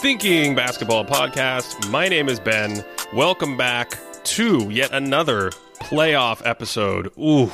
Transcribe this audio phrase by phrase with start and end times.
[0.00, 1.90] Thinking Basketball Podcast.
[1.90, 2.84] My name is Ben.
[3.12, 5.50] Welcome back to yet another
[5.80, 7.10] playoff episode.
[7.18, 7.50] Ooh,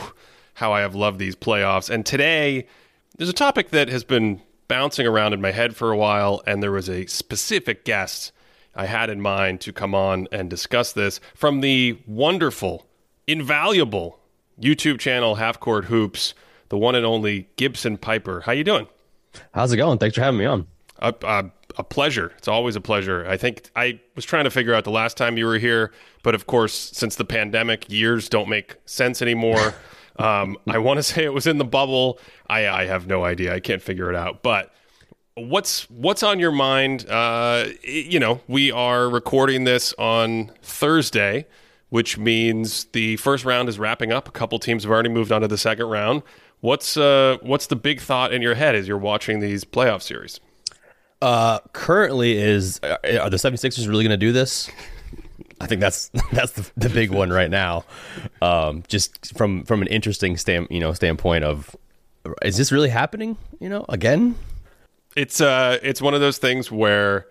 [0.52, 1.88] how I have loved these playoffs.
[1.88, 2.66] And today,
[3.16, 6.62] there's a topic that has been bouncing around in my head for a while, and
[6.62, 8.30] there was a specific guest
[8.74, 12.86] I had in mind to come on and discuss this from the wonderful,
[13.26, 14.18] invaluable
[14.60, 16.34] YouTube channel Half Court Hoops,
[16.68, 18.42] the one and only Gibson Pyper.
[18.42, 18.86] How you doing?
[19.54, 19.96] How's it going?
[19.96, 20.66] Thanks for having me on.
[21.76, 22.32] A, pleasure.
[22.38, 23.26] It's always a pleasure.
[23.26, 25.92] I think I was trying to figure out the last time you were here,
[26.22, 29.74] but of course, since the pandemic, years don't make sense anymore.
[30.16, 32.18] um, I want to say it was in the bubble.
[32.48, 33.54] I, I have no idea.
[33.54, 34.42] I can't figure it out.
[34.42, 34.72] But
[35.34, 37.08] what's what's on your mind?
[37.08, 41.46] Uh, you know, we are recording this on Thursday,
[41.90, 44.28] which means the first round is wrapping up.
[44.28, 46.22] A couple teams have already moved on to the second round.
[46.60, 50.40] What's uh, what's the big thought in your head as you're watching these playoff series?
[51.24, 54.70] Uh, currently, is uh, are the 76ers really going to do this?
[55.58, 57.86] I think that's that's the, the big one right now.
[58.42, 61.74] Um, just from from an interesting stand you know standpoint of
[62.42, 63.38] is this really happening?
[63.58, 64.34] You know, again.
[65.16, 67.26] It's uh, it's one of those things where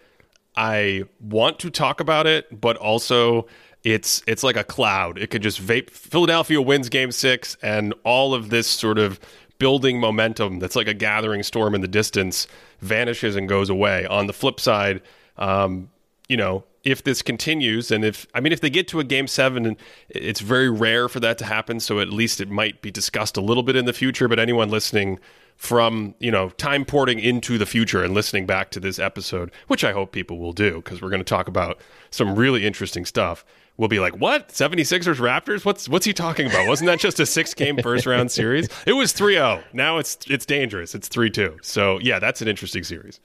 [0.55, 3.45] I want to talk about it, but also
[3.83, 5.19] it's it's like a cloud.
[5.19, 5.91] It could just vape.
[5.91, 9.19] Philadelphia wins Game Six, and all of this sort of
[9.63, 12.47] building momentum that's like a gathering storm in the distance
[12.81, 14.05] vanishes and goes away.
[14.07, 15.01] On the flip side,
[15.37, 15.89] um,
[16.27, 19.25] you know, if this continues, and if I mean, if they get to a game
[19.25, 19.77] seven, and
[20.09, 23.41] it's very rare for that to happen, so at least it might be discussed a
[23.41, 24.27] little bit in the future.
[24.27, 25.17] But anyone listening
[25.55, 29.85] from you know time porting into the future and listening back to this episode, which
[29.85, 31.79] I hope people will do, because we're going to talk about
[32.11, 33.45] some really interesting stuff
[33.77, 34.49] will be like, "What?
[34.49, 35.65] 76ers Raptors?
[35.65, 36.67] What's what's he talking about?
[36.67, 38.67] Wasn't that just a six-game first round series?
[38.85, 39.63] It was 3-0.
[39.73, 40.95] Now it's it's dangerous.
[40.95, 41.63] It's 3-2.
[41.63, 43.19] So, yeah, that's an interesting series.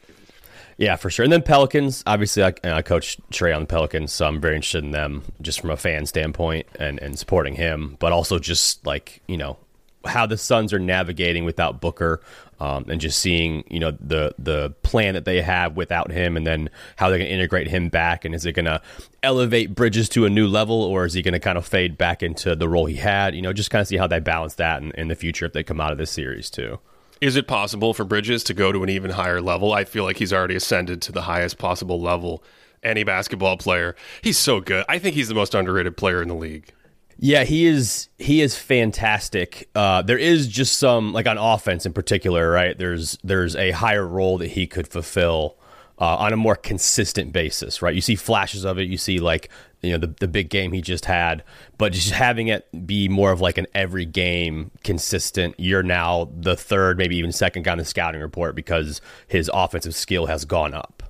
[0.79, 1.25] Yeah, for sure.
[1.25, 4.85] And then Pelicans, obviously, I, I coach Trey on the Pelicans, so I'm very interested
[4.85, 9.21] in them just from a fan standpoint and, and supporting him, but also just like,
[9.27, 9.57] you know,
[10.05, 12.21] how the Suns are navigating without Booker,
[12.61, 16.47] um, and just seeing you know the the plan that they have without him, and
[16.47, 18.81] then how they're going to integrate him back, and is it going to
[19.23, 22.23] elevate Bridges to a new level, or is he going to kind of fade back
[22.23, 23.35] into the role he had?
[23.35, 25.53] You know, just kind of see how they balance that in, in the future if
[25.53, 26.79] they come out of this series too.
[27.21, 29.73] Is it possible for Bridges to go to an even higher level?
[29.73, 32.45] I feel like he's already ascended to the highest possible level
[32.83, 33.97] any basketball player.
[34.23, 34.85] He's so good.
[34.89, 36.73] I think he's the most underrated player in the league.
[37.21, 38.09] Yeah, he is.
[38.19, 39.69] He is fantastic.
[39.75, 42.79] Uh, there is just some like on offense in particular, right?
[42.79, 45.57] There's there's a higher role that he could fulfill
[46.01, 47.95] uh, on a more consistent basis, right?
[47.95, 48.85] You see flashes of it.
[48.85, 49.51] You see like
[49.83, 51.43] you know the the big game he just had,
[51.77, 55.57] but just having it be more of like an every game consistent.
[55.59, 59.97] You're now the third, maybe even second guy on the scouting report because his offensive
[59.97, 61.03] skill has gone up.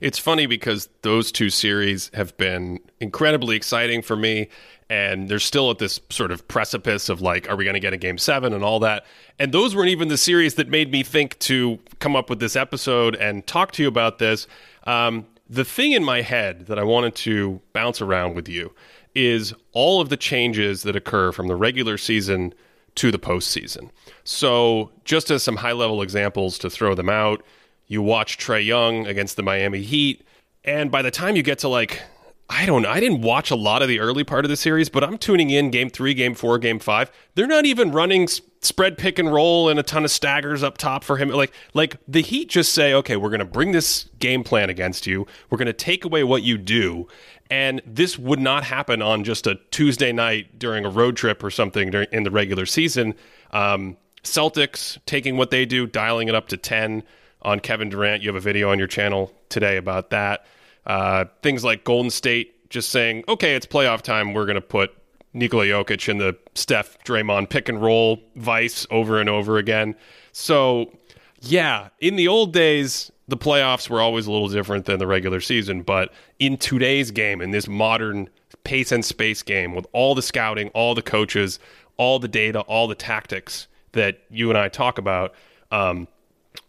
[0.00, 4.48] It's funny because those two series have been incredibly exciting for me
[4.88, 7.92] and they're still at this sort of precipice of like, are we going to get
[7.92, 9.04] a game seven and all that?
[9.38, 12.54] And those weren't even the series that made me think to come up with this
[12.54, 14.46] episode and talk to you about this.
[14.84, 18.72] Um, the thing in my head that I wanted to bounce around with you
[19.14, 22.52] is all of the changes that occur from the regular season
[22.96, 23.90] to the postseason.
[24.24, 27.42] So, just as some high level examples to throw them out,
[27.86, 30.26] you watch Trae Young against the Miami Heat,
[30.64, 32.02] and by the time you get to like
[32.48, 32.90] I don't know.
[32.90, 35.50] I didn't watch a lot of the early part of the series, but I'm tuning
[35.50, 37.10] in game three, game four, game five.
[37.34, 38.28] They're not even running
[38.60, 41.28] spread pick and roll and a ton of staggers up top for him.
[41.30, 45.06] Like, like the Heat just say, okay, we're going to bring this game plan against
[45.06, 45.26] you.
[45.50, 47.08] We're going to take away what you do.
[47.50, 51.50] And this would not happen on just a Tuesday night during a road trip or
[51.50, 53.14] something during, in the regular season.
[53.52, 57.02] Um, Celtics taking what they do, dialing it up to 10
[57.42, 58.22] on Kevin Durant.
[58.22, 60.46] You have a video on your channel today about that.
[60.86, 64.34] Uh, things like Golden State just saying, okay, it's playoff time.
[64.34, 64.92] We're going to put
[65.32, 69.94] Nikola Jokic in the Steph Draymond pick and roll vice over and over again.
[70.32, 70.92] So,
[71.40, 75.40] yeah, in the old days, the playoffs were always a little different than the regular
[75.40, 75.82] season.
[75.82, 78.28] But in today's game, in this modern
[78.64, 81.58] pace and space game, with all the scouting, all the coaches,
[81.96, 85.34] all the data, all the tactics that you and I talk about,
[85.70, 86.08] um,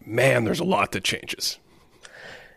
[0.05, 1.59] man, there's a lot that changes.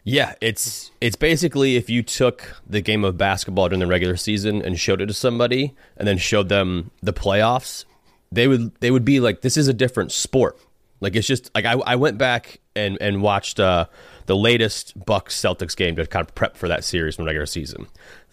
[0.05, 4.63] Yeah, it's it's basically if you took the game of basketball during the regular season
[4.63, 7.85] and showed it to somebody and then showed them the playoffs,
[8.33, 10.59] they would they would be like, this is a different sport.
[11.01, 13.87] Like it's just like I, I went back and and watched uh,
[14.27, 17.87] the latest Bucks Celtics game to kind of prep for that series from regular season.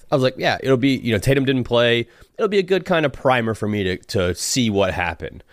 [0.10, 2.08] I was like, yeah, it'll be you know Tatum didn't play.
[2.38, 5.44] It'll be a good kind of primer for me to to see what happened.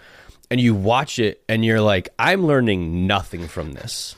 [0.50, 4.14] And you watch it and you're like, I'm learning nothing from this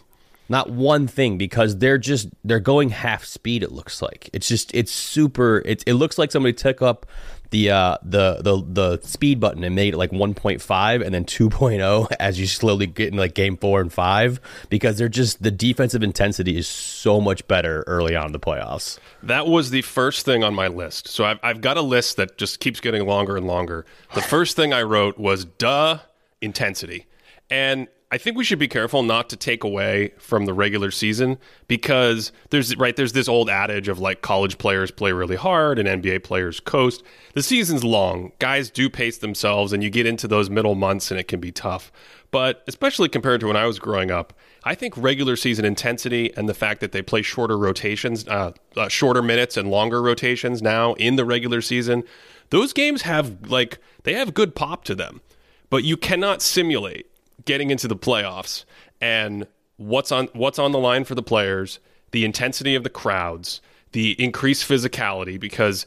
[0.49, 3.63] Not one thing because they're just they're going half speed.
[3.63, 5.63] It looks like it's just it's super.
[5.65, 7.07] It it looks like somebody took up
[7.51, 8.65] the uh the the
[8.97, 13.13] the speed button and made it like 1.5 and then 2.0 as you slowly get
[13.13, 17.47] in like game four and five because they're just the defensive intensity is so much
[17.47, 18.99] better early on in the playoffs.
[19.23, 21.09] That was the first thing on my list.
[21.09, 23.85] So I've I've got a list that just keeps getting longer and longer.
[24.15, 25.99] The first thing I wrote was duh
[26.41, 27.07] intensity.
[27.49, 31.38] And I think we should be careful not to take away from the regular season
[31.67, 36.03] because there's right there's this old adage of like college players play really hard and
[36.03, 37.03] NBA players coast.
[37.35, 38.31] The season's long.
[38.38, 41.50] Guys do pace themselves and you get into those middle months and it can be
[41.50, 41.91] tough.
[42.31, 44.32] But especially compared to when I was growing up,
[44.62, 48.88] I think regular season intensity and the fact that they play shorter rotations, uh, uh,
[48.88, 52.05] shorter minutes and longer rotations now in the regular season,
[52.50, 55.23] those games have like they have good pop to them.
[55.70, 57.11] But you cannot simulate
[57.47, 58.65] getting into the playoffs
[59.01, 59.47] and
[59.79, 63.63] what's on what's on the line for the players, the intensity of the crowds,
[63.93, 65.87] the increased physicality because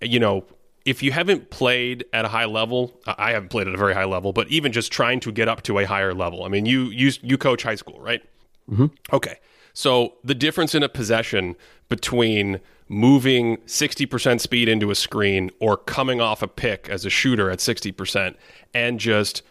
[0.00, 0.44] you know,
[0.86, 4.06] if you haven't played at a high level, I haven't played at a very high
[4.06, 6.44] level, but even just trying to get up to a higher level.
[6.44, 8.22] I mean, you you you coach high school, right?
[8.70, 8.86] Mm-hmm.
[9.12, 9.38] Okay.
[9.72, 11.54] So the difference in a possession
[11.88, 17.48] between moving 60% speed into a screen or coming off a pick as a shooter
[17.48, 18.34] at 60%
[18.74, 19.42] and just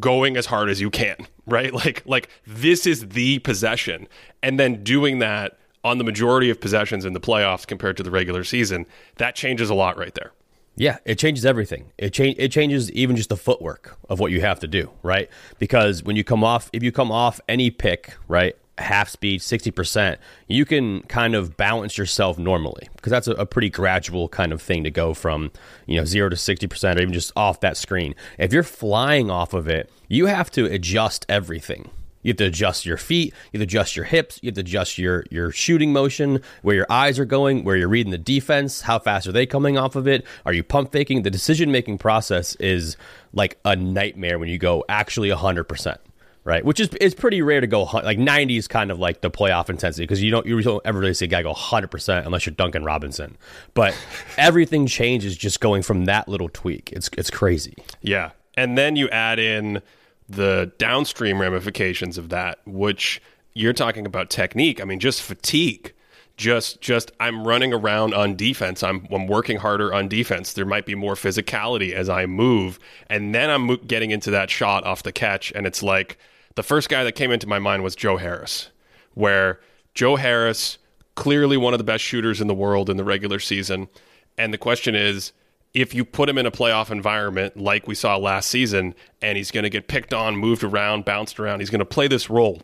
[0.00, 1.16] going as hard as you can,
[1.46, 1.72] right?
[1.82, 4.06] Like like this is the possession
[4.42, 8.10] and then doing that on the majority of possessions in the playoffs compared to the
[8.10, 8.86] regular season,
[9.16, 10.32] that changes a lot right there.
[10.76, 11.92] Yeah, it changes everything.
[11.98, 15.28] It change it changes even just the footwork of what you have to do, right?
[15.58, 18.56] Because when you come off if you come off any pick, right?
[18.82, 20.18] Half speed, 60%,
[20.48, 24.60] you can kind of balance yourself normally because that's a, a, pretty gradual kind of
[24.60, 25.50] thing to go from,
[25.86, 28.14] you know, 0 to 60% or even just off that screen.
[28.38, 31.90] If you're flying off of it, you have to adjust everything.
[32.22, 34.60] You have to adjust your feet, you have to adjust your hips, you have to
[34.60, 38.82] adjust your your shooting motion, where your eyes are going, where you're reading the defense,
[38.82, 40.24] how fast are they coming off of it?
[40.46, 41.22] Are you pump faking?
[41.22, 42.96] The decision making process is
[43.32, 45.96] like a nightmare when you go actually 100%
[46.44, 46.64] right?
[46.64, 49.70] Which is it's pretty rare to go like 90 is kind of like the playoff
[49.70, 52.46] intensity because you don't you don't ever really see a guy go 100 percent unless
[52.46, 53.36] you're Duncan Robinson.
[53.74, 53.96] But
[54.36, 56.92] everything changes just going from that little tweak.
[56.92, 57.76] It's it's crazy.
[58.00, 59.82] Yeah, and then you add in
[60.28, 63.20] the downstream ramifications of that, which
[63.54, 64.80] you're talking about technique.
[64.80, 65.92] I mean, just fatigue.
[66.38, 68.82] Just, just I'm running around on defense.
[68.82, 70.54] I'm, I'm working harder on defense.
[70.54, 72.78] There might be more physicality as I move,
[73.08, 76.18] and then I'm getting into that shot off the catch, and it's like
[76.54, 78.68] the first guy that came into my mind was Joe Harris,
[79.14, 79.60] where
[79.94, 80.78] Joe Harris,
[81.14, 83.88] clearly one of the best shooters in the world in the regular season.
[84.38, 85.32] And the question is,
[85.74, 89.50] if you put him in a playoff environment like we saw last season, and he's
[89.50, 92.62] going to get picked on, moved around, bounced around, he's going to play this role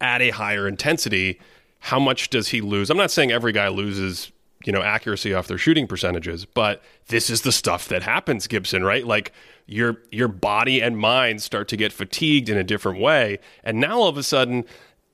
[0.00, 1.40] at a higher intensity.
[1.80, 2.90] How much does he lose?
[2.90, 4.32] I'm not saying every guy loses
[4.68, 8.84] you know accuracy off their shooting percentages but this is the stuff that happens gibson
[8.84, 9.06] right?
[9.06, 9.32] Like
[9.66, 13.38] your your body and mind start to get fatigued in a different way.
[13.64, 14.64] And now all of a sudden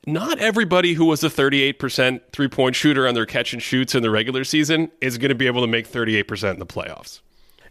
[0.06, 4.10] not everybody who was a 38% three-point shooter on their catch and shoots in the
[4.10, 7.20] regular season is going to be able to make 38% in the playoffs.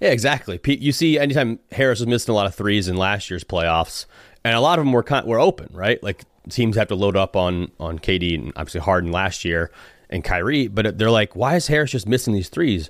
[0.01, 0.59] Yeah exactly.
[0.65, 4.05] You see anytime harris was missing a lot of threes in last year's playoffs
[4.45, 6.01] and a lot of them were were open right?
[6.01, 9.71] Like teams have to load up on on KD and obviously Harden last year,
[10.09, 12.89] and Kyrie, but they're like, why is Harris just missing these threes?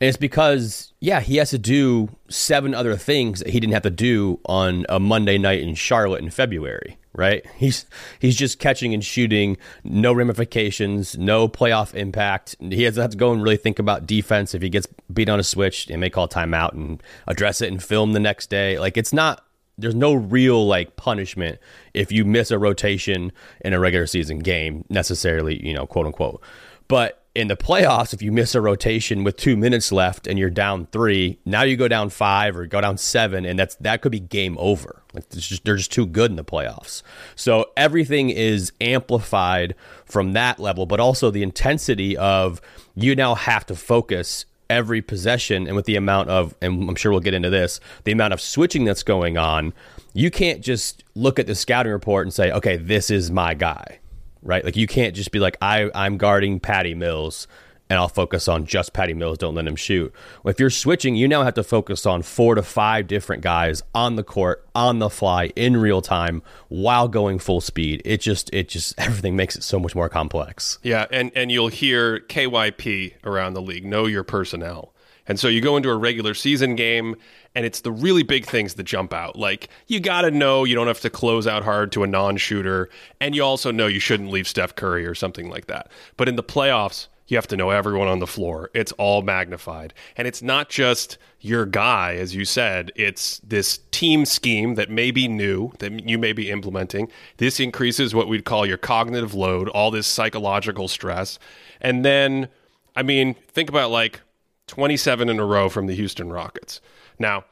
[0.00, 3.84] And it's because, yeah, he has to do seven other things that he didn't have
[3.84, 7.46] to do on a Monday night in Charlotte in February, right?
[7.56, 7.86] He's
[8.18, 12.56] he's just catching and shooting, no ramifications, no playoff impact.
[12.60, 14.52] He has to go and really think about defense.
[14.52, 17.82] If he gets beat on a switch, they may call timeout and address it and
[17.82, 18.80] film the next day.
[18.80, 19.44] Like it's not
[19.78, 21.58] there's no real like punishment
[21.94, 23.32] if you miss a rotation
[23.64, 26.42] in a regular season game necessarily, you know, quote unquote.
[26.88, 30.50] But in the playoffs, if you miss a rotation with two minutes left and you're
[30.50, 34.12] down three, now you go down five or go down seven, and that's that could
[34.12, 35.02] be game over.
[35.12, 37.02] Like just, they're just too good in the playoffs.
[37.34, 42.60] So everything is amplified from that level, but also the intensity of
[42.94, 47.12] you now have to focus every possession and with the amount of and I'm sure
[47.12, 49.72] we'll get into this, the amount of switching that's going on,
[50.12, 53.98] you can't just look at the scouting report and say, "Okay, this is my guy."
[54.42, 54.64] Right?
[54.64, 57.46] Like you can't just be like, "I I'm guarding Patty Mills."
[57.90, 59.38] And I'll focus on just Patty Mills.
[59.38, 60.12] Don't let him shoot.
[60.44, 64.16] If you're switching, you now have to focus on four to five different guys on
[64.16, 68.00] the court, on the fly, in real time, while going full speed.
[68.04, 70.78] It just, it just, everything makes it so much more complex.
[70.82, 73.84] Yeah, and and you'll hear KYP around the league.
[73.84, 74.94] Know your personnel.
[75.26, 77.16] And so you go into a regular season game,
[77.54, 79.36] and it's the really big things that jump out.
[79.36, 82.36] Like, you got to know you don't have to close out hard to a non
[82.36, 85.90] shooter, and you also know you shouldn't leave Steph Curry or something like that.
[86.16, 88.70] But in the playoffs, you have to know everyone on the floor.
[88.74, 89.94] It's all magnified.
[90.16, 95.10] And it's not just your guy, as you said, it's this team scheme that may
[95.10, 97.10] be new, that you may be implementing.
[97.38, 101.38] This increases what we'd call your cognitive load, all this psychological stress.
[101.80, 102.48] And then,
[102.94, 104.20] I mean, think about like
[104.66, 106.80] 27 in a row from the Houston Rockets.
[107.18, 107.44] Now,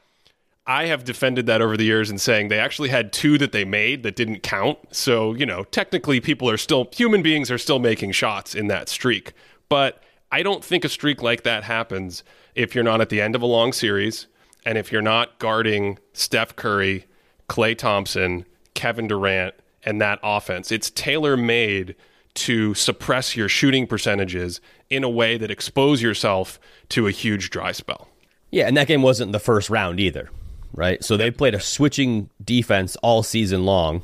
[0.67, 3.65] I have defended that over the years and saying they actually had two that they
[3.65, 4.79] made that didn't count.
[4.93, 8.89] So, you know, technically people are still, human beings are still making shots in that
[8.89, 9.33] streak.
[9.73, 12.25] But I don't think a streak like that happens
[12.55, 14.27] if you're not at the end of a long series
[14.67, 17.07] and if you're not guarding Steph Curry,
[17.49, 20.71] Klay Thompson, Kevin Durant, and that offense.
[20.71, 21.97] It's tailor made
[22.35, 24.61] to suppress your shooting percentages
[24.91, 26.61] in a way that expose yourself
[26.91, 28.09] to a huge dry spell.
[28.51, 30.29] Yeah, and that game wasn't the first round either,
[30.75, 31.03] right?
[31.03, 34.03] So they played a switching defense all season long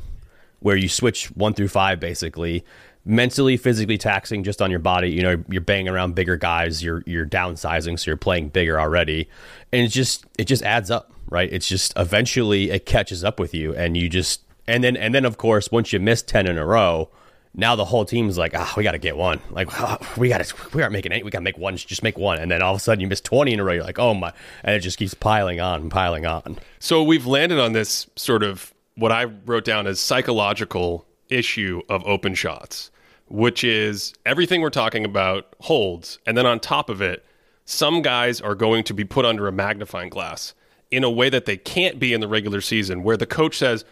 [0.60, 2.64] where you switch one through five basically.
[3.10, 5.10] Mentally, physically taxing just on your body.
[5.10, 9.30] You know, you're banging around bigger guys, you're you're downsizing, so you're playing bigger already.
[9.72, 11.50] And it just it just adds up, right?
[11.50, 15.24] It's just eventually it catches up with you and you just and then and then
[15.24, 17.08] of course once you miss ten in a row,
[17.54, 19.40] now the whole team's like, ah, we got to get one.
[19.50, 21.22] Like, oh, we got to, we aren't making any.
[21.22, 21.78] We got to make one.
[21.78, 22.38] Just make one.
[22.38, 23.72] And then all of a sudden, you miss twenty in a row.
[23.72, 26.58] You're like, oh my, and it just keeps piling on and piling on.
[26.78, 32.04] So we've landed on this sort of what I wrote down as psychological issue of
[32.04, 32.90] open shots,
[33.28, 37.24] which is everything we're talking about holds, and then on top of it,
[37.64, 40.54] some guys are going to be put under a magnifying glass
[40.90, 43.84] in a way that they can't be in the regular season, where the coach says,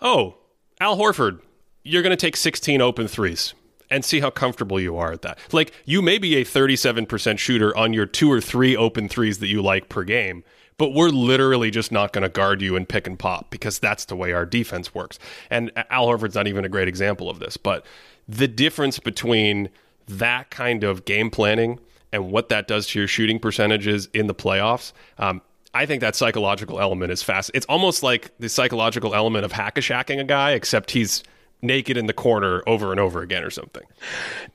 [0.00, 0.36] "Oh,
[0.80, 1.40] Al Horford."
[1.86, 3.54] you're going to take 16 open threes
[3.88, 5.38] and see how comfortable you are at that.
[5.52, 9.46] Like you may be a 37% shooter on your two or three open threes that
[9.46, 10.42] you like per game,
[10.78, 14.06] but we're literally just not going to guard you and pick and pop because that's
[14.06, 15.20] the way our defense works.
[15.48, 17.86] And Al Horford's not even a great example of this, but
[18.28, 19.68] the difference between
[20.08, 21.80] that kind of game planning
[22.12, 25.42] and what that does to your shooting percentages in the playoffs, um,
[25.74, 27.50] I think that psychological element is fast.
[27.52, 31.22] It's almost like the psychological element of hack a shacking a guy, except he's
[31.62, 33.82] naked in the corner over and over again or something.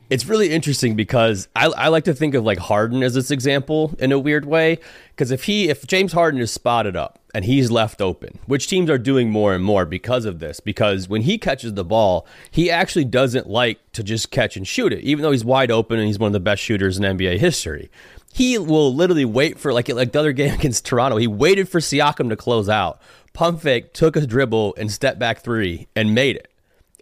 [0.09, 3.93] It's really interesting because I, I like to think of like Harden as this example
[3.99, 4.79] in a weird way.
[5.09, 8.89] Because if he, if James Harden is spotted up and he's left open, which teams
[8.89, 12.69] are doing more and more because of this, because when he catches the ball, he
[12.69, 16.07] actually doesn't like to just catch and shoot it, even though he's wide open and
[16.07, 17.89] he's one of the best shooters in NBA history.
[18.33, 21.17] He will literally wait for like like the other game against Toronto.
[21.17, 23.01] He waited for Siakam to close out,
[23.33, 26.50] pump fake, took a dribble and step back three and made it.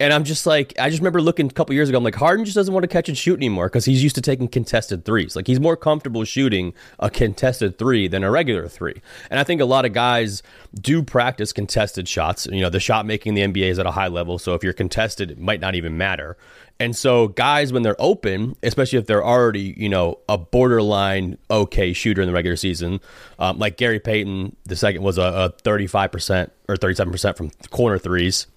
[0.01, 1.97] And I'm just like, I just remember looking a couple years ago.
[1.97, 4.21] I'm like, Harden just doesn't want to catch and shoot anymore because he's used to
[4.21, 5.35] taking contested threes.
[5.35, 9.01] Like he's more comfortable shooting a contested three than a regular three.
[9.29, 10.41] And I think a lot of guys
[10.73, 12.47] do practice contested shots.
[12.49, 14.63] You know, the shot making in the NBA is at a high level, so if
[14.63, 16.37] you're contested, it might not even matter.
[16.79, 21.91] And so guys, when they're open, especially if they're already, you know, a borderline okay
[21.91, 23.01] shooter in the regular season,
[23.37, 28.47] um, like Gary Payton, the second was a, a 35% or 37% from corner threes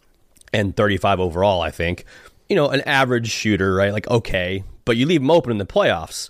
[0.53, 2.05] and 35 overall, I think.
[2.49, 3.93] You know, an average shooter, right?
[3.93, 6.29] Like, okay, but you leave him open in the playoffs.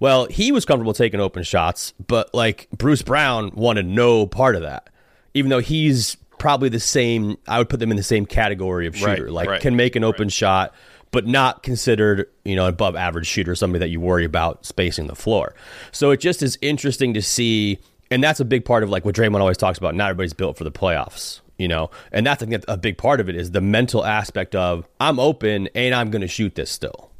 [0.00, 4.62] Well, he was comfortable taking open shots, but like Bruce Brown wanted no part of
[4.62, 4.90] that,
[5.34, 7.38] even though he's probably the same.
[7.48, 9.96] I would put them in the same category of shooter, right, like right, can make
[9.96, 10.32] an open right.
[10.32, 10.74] shot,
[11.10, 15.14] but not considered, you know, above average shooter, somebody that you worry about spacing the
[15.14, 15.54] floor.
[15.92, 17.78] So it just is interesting to see,
[18.10, 19.94] and that's a big part of like what Draymond always talks about.
[19.94, 23.28] Not everybody's built for the playoffs you know and that's think a big part of
[23.28, 27.10] it is the mental aspect of i'm open and i'm going to shoot this still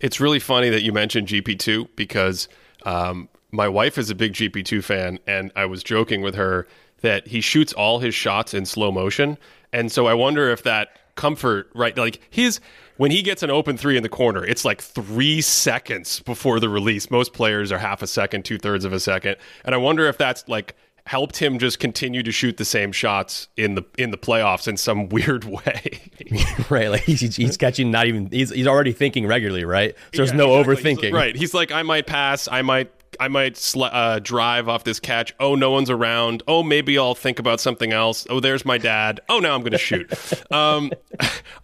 [0.00, 2.48] it's really funny that you mentioned gp2 because
[2.84, 6.66] um, my wife is a big gp2 fan and i was joking with her
[7.02, 9.36] that he shoots all his shots in slow motion
[9.72, 12.60] and so i wonder if that comfort right like his
[13.00, 16.68] when he gets an open three in the corner, it's like three seconds before the
[16.68, 17.10] release.
[17.10, 19.36] Most players are half a second, two thirds of a second.
[19.64, 20.76] And I wonder if that's like
[21.10, 24.76] helped him just continue to shoot the same shots in the in the playoffs in
[24.76, 26.00] some weird way.
[26.70, 29.96] right, like he's, he's catching not even he's he's already thinking regularly, right?
[29.96, 30.94] So there's yeah, no exactly.
[30.94, 31.12] overthinking.
[31.12, 31.34] Right.
[31.34, 35.34] He's like I might pass, I might I might sl- uh, drive off this catch.
[35.40, 36.44] Oh, no one's around.
[36.46, 38.24] Oh, maybe I'll think about something else.
[38.30, 39.18] Oh, there's my dad.
[39.28, 40.12] Oh, now I'm going to shoot.
[40.52, 40.92] um,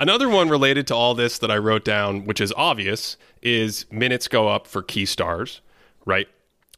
[0.00, 4.26] another one related to all this that I wrote down, which is obvious, is minutes
[4.26, 5.60] go up for key stars,
[6.04, 6.26] right?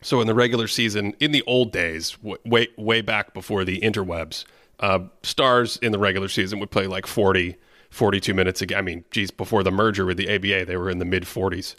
[0.01, 3.81] So in the regular season, in the old days, w- way way back before the
[3.81, 4.45] interwebs,
[4.81, 7.57] uh, stars in the regular season would play like 40,
[7.91, 8.79] 42 minutes again.
[8.79, 11.75] I mean, geez, before the merger with the ABA, they were in the mid 40s.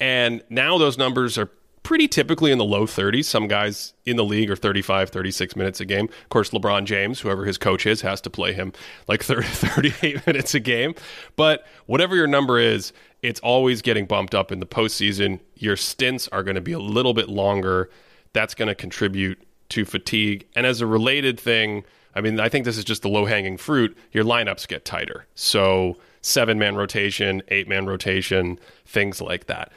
[0.00, 1.50] And now those numbers are
[1.82, 3.24] pretty typically in the low 30s.
[3.24, 6.08] Some guys in the league are 35, 36 minutes a game.
[6.22, 8.72] Of course, LeBron James, whoever his coach is, has to play him
[9.08, 10.94] like 30, 38 minutes a game.
[11.36, 12.92] But whatever your number is,
[13.22, 15.40] it's always getting bumped up in the postseason.
[15.62, 17.88] Your stints are going to be a little bit longer.
[18.32, 20.46] That's going to contribute to fatigue.
[20.56, 21.84] And as a related thing,
[22.16, 23.96] I mean, I think this is just the low hanging fruit.
[24.10, 25.26] Your lineups get tighter.
[25.36, 29.70] So, seven man rotation, eight man rotation, things like that.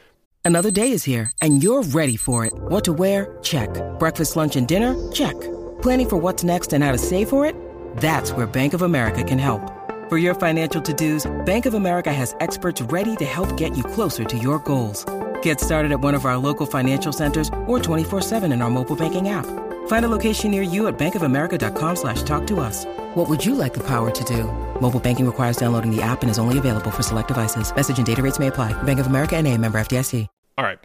[0.44, 2.54] Another day is here, and you're ready for it.
[2.54, 3.38] What to wear?
[3.44, 3.70] Check.
[4.00, 4.96] Breakfast, lunch, and dinner?
[5.12, 5.40] Check.
[5.82, 7.56] Planning for what's next and how to save for it?
[7.98, 9.72] That's where Bank of America can help.
[10.10, 13.84] For your financial to dos, Bank of America has experts ready to help get you
[13.84, 15.04] closer to your goals.
[15.46, 18.96] Get started at one of our local financial centers or 24 7 in our mobile
[18.96, 19.46] banking app.
[19.86, 22.86] Find a location near you at bankofamerica.com slash talk to us.
[23.14, 24.46] What would you like the power to do?
[24.82, 27.76] Mobile banking requires downloading the app and is only available for select devices.
[27.76, 28.74] Message and data rates may apply.
[28.84, 30.28] Bank of America and a member FDIC.
[30.58, 30.80] All right.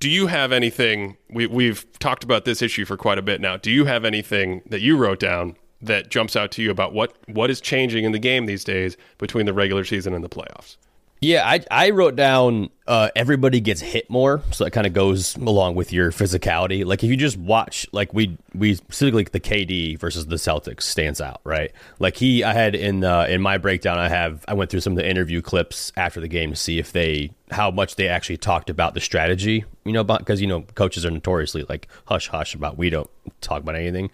[0.00, 1.18] Do you have anything?
[1.28, 3.58] We, we've talked about this issue for quite a bit now.
[3.58, 7.14] Do you have anything that you wrote down that jumps out to you about what,
[7.28, 10.78] what is changing in the game these days between the regular season and the playoffs?
[11.24, 15.36] Yeah, I, I wrote down uh, everybody gets hit more, so that kind of goes
[15.36, 16.84] along with your physicality.
[16.84, 21.22] Like if you just watch, like we we specifically the KD versus the Celtics stands
[21.22, 21.72] out, right?
[21.98, 24.92] Like he, I had in uh, in my breakdown, I have I went through some
[24.92, 28.36] of the interview clips after the game to see if they how much they actually
[28.36, 32.54] talked about the strategy, you know, because you know coaches are notoriously like hush hush
[32.54, 33.08] about we don't
[33.40, 34.10] talk about anything,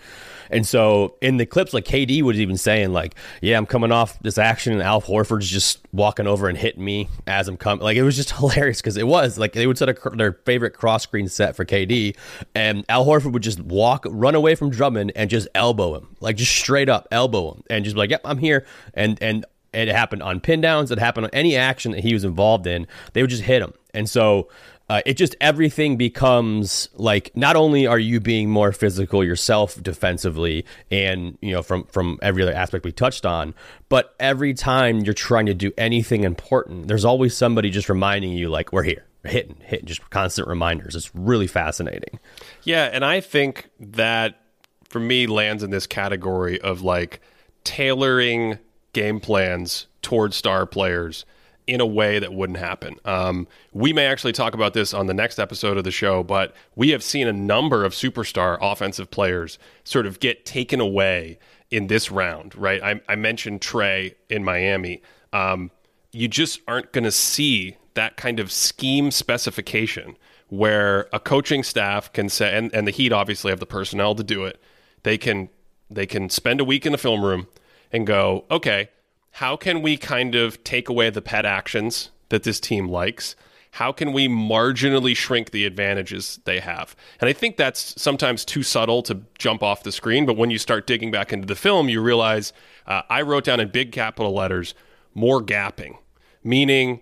[0.50, 4.18] and so in the clips, like KD was even saying like, yeah, I'm coming off
[4.20, 7.96] this action, and Al Horford's just walking over and hitting me as I'm coming, like
[7.96, 11.02] it was just hilarious because it was like they would set a, their favorite cross
[11.02, 12.16] screen set for KD,
[12.54, 16.36] and Al Horford would just walk, run away from Drummond, and just elbow him, like
[16.36, 19.88] just straight up elbow him, and just be like, "Yep, I'm here." And and it
[19.88, 20.90] happened on pin downs.
[20.90, 22.86] It happened on any action that he was involved in.
[23.12, 24.48] They would just hit him, and so
[24.90, 30.64] uh, it just everything becomes like not only are you being more physical yourself defensively
[30.90, 33.54] and you know from from every other aspect we touched on
[33.88, 38.48] but every time you're trying to do anything important there's always somebody just reminding you
[38.48, 42.18] like we're here hitting hitting just constant reminders it's really fascinating
[42.64, 44.40] yeah and i think that
[44.88, 47.20] for me lands in this category of like
[47.62, 48.58] tailoring
[48.92, 51.24] game plans towards star players
[51.66, 52.96] in a way that wouldn't happen.
[53.04, 56.54] Um, we may actually talk about this on the next episode of the show, but
[56.74, 61.38] we have seen a number of superstar offensive players sort of get taken away
[61.70, 62.82] in this round, right?
[62.82, 65.02] I, I mentioned Trae in Miami.
[65.32, 65.70] Um,
[66.12, 70.16] you just aren't going to see that kind of scheme specification
[70.48, 74.24] where a coaching staff can say, and, and the Heat obviously have the personnel to
[74.24, 74.60] do it.
[75.04, 75.48] They can
[75.92, 77.48] they can spend a week in the film room
[77.92, 78.90] and go, okay,
[79.32, 83.36] how can we kind of take away the pet actions that this team likes?
[83.72, 86.96] How can we marginally shrink the advantages they have?
[87.20, 90.26] And I think that's sometimes too subtle to jump off the screen.
[90.26, 92.52] But when you start digging back into the film, you realize
[92.86, 94.74] uh, I wrote down in big capital letters
[95.14, 95.98] more gapping,
[96.42, 97.00] meaning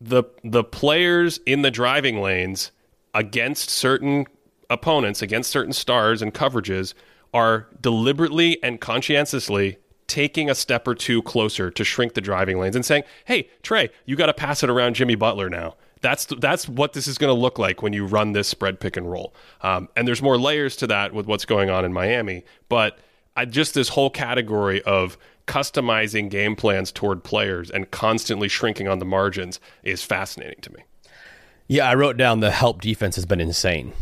[0.00, 2.70] the the players in the driving lanes
[3.12, 4.26] against certain
[4.70, 6.94] opponents, against certain stars and coverages,
[7.34, 9.76] are deliberately and conscientiously
[10.10, 13.90] taking a step or two closer to shrink the driving lanes and saying, "Hey, Trae,
[14.04, 17.32] you got to pass it around Jimmy Butler now." That's that's what this is going
[17.32, 19.32] to look like when you run this spread pick and roll.
[19.60, 22.98] Um, and there's more layers to that with what's going on in Miami, but
[23.36, 28.98] I, just this whole category of customizing game plans toward players and constantly shrinking on
[28.98, 30.84] the margins is fascinating to me.
[31.68, 33.92] Yeah, I wrote down the help defense has been insane.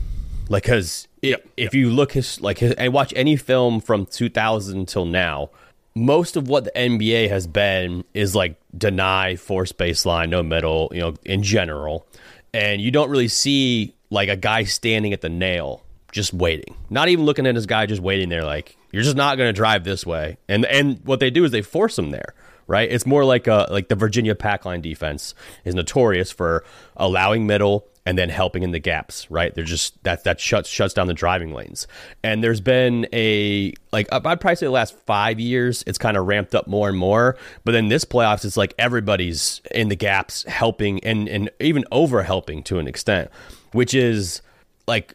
[0.49, 4.79] Like, because yep, if you look his like his, and watch any film from 2000
[4.79, 5.51] until now,
[5.95, 11.01] most of what the NBA has been is like deny, force baseline, no middle, you
[11.01, 12.07] know, in general.
[12.55, 16.75] And you don't really see like a guy standing at the nail just waiting.
[16.89, 19.53] Not even looking at his guy just waiting there like you're just not going to
[19.53, 20.39] drive this way.
[20.49, 22.35] And and what they do is they force him there
[22.69, 22.93] right?
[22.93, 26.65] It's more like a like the Virginia pack line defense is notorious for
[26.97, 29.55] allowing middle and then helping in the gaps, right?
[29.55, 31.87] They're just that that shuts shuts down the driving lanes.
[32.25, 36.27] And there's been a like I'd probably say the last five years, it's kind of
[36.27, 37.37] ramped up more and more.
[37.65, 42.23] But then this playoffs, it's like everybody's in the gaps helping and and even over
[42.23, 43.31] helping to an extent,
[43.73, 44.41] which is
[44.87, 45.13] like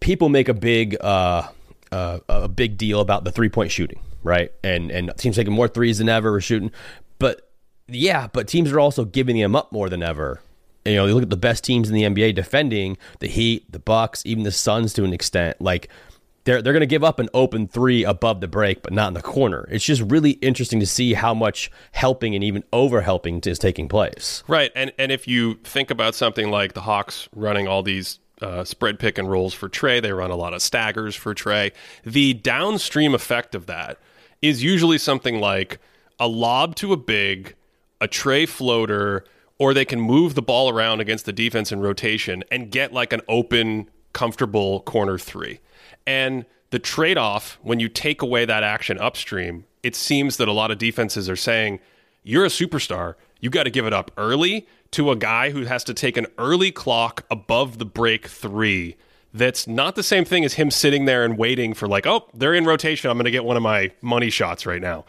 [0.00, 1.48] people make a big uh,
[1.90, 4.52] uh a big deal about the three point shooting, right?
[4.62, 6.72] And and teams taking more threes than ever shooting,
[7.18, 7.50] but
[7.86, 10.42] yeah, but teams are also giving them up more than ever
[10.88, 13.78] you know, you look at the best teams in the NBA defending the Heat, the
[13.78, 15.60] Bucks, even the Suns to an extent.
[15.60, 15.88] Like
[16.44, 19.14] they're they're going to give up an open three above the break, but not in
[19.14, 19.68] the corner.
[19.70, 23.88] It's just really interesting to see how much helping and even over helping is taking
[23.88, 24.42] place.
[24.48, 28.64] Right, and and if you think about something like the Hawks running all these uh,
[28.64, 30.00] spread pick and rolls for Trae.
[30.00, 31.72] They run a lot of staggers for Trae.
[32.04, 33.98] The downstream effect of that
[34.40, 35.80] is usually something like
[36.20, 37.54] a lob to a big,
[38.00, 39.24] a Trae floater,
[39.58, 43.12] or they can move the ball around against the defense in rotation and get like
[43.12, 45.60] an open, comfortable corner three.
[46.06, 50.52] And the trade off when you take away that action upstream, it seems that a
[50.52, 51.80] lot of defenses are saying,
[52.22, 53.14] you're a superstar.
[53.40, 56.26] You got to give it up early to a guy who has to take an
[56.36, 58.96] early clock above the break three.
[59.32, 62.54] That's not the same thing as him sitting there and waiting for, like, oh, they're
[62.54, 63.10] in rotation.
[63.10, 65.04] I'm going to get one of my money shots right now.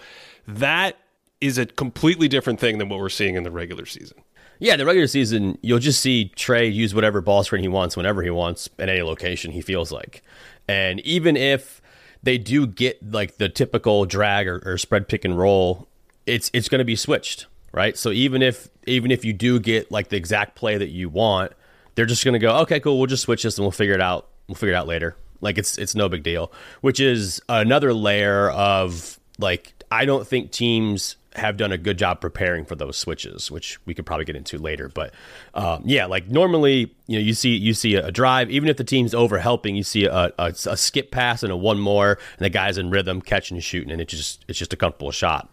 [0.48, 0.98] That
[1.42, 4.20] is a completely different thing than what we're seeing in the regular season.
[4.60, 8.22] Yeah, the regular season, you'll just see Trae use whatever ball screen he wants whenever
[8.22, 10.22] he wants at any location he feels like.
[10.68, 11.82] And even if
[12.22, 15.88] they do get like the typical drag or, or spread pick and roll,
[16.26, 17.98] it's it's going to be switched, right?
[17.98, 21.54] So even if even if you do get like the exact play that you want,
[21.96, 24.02] they're just going to go, okay, cool, we'll just switch this and we'll figure it
[24.02, 24.28] out.
[24.48, 25.16] We'll figure it out later.
[25.40, 26.52] Like it's it's no big deal.
[26.82, 32.22] Which is another layer of like I don't think teams have done a good job
[32.22, 34.90] preparing for those switches, which we could probably get into later.
[34.90, 35.14] But
[35.54, 38.84] um, yeah, like normally, you know, you see you see a, drive, even if the
[38.84, 42.46] team's over helping, you see a, a, a, skip pass and a one more, and
[42.46, 45.50] the guy's in rhythm, catching and shooting, and it just it's just a comfortable shot.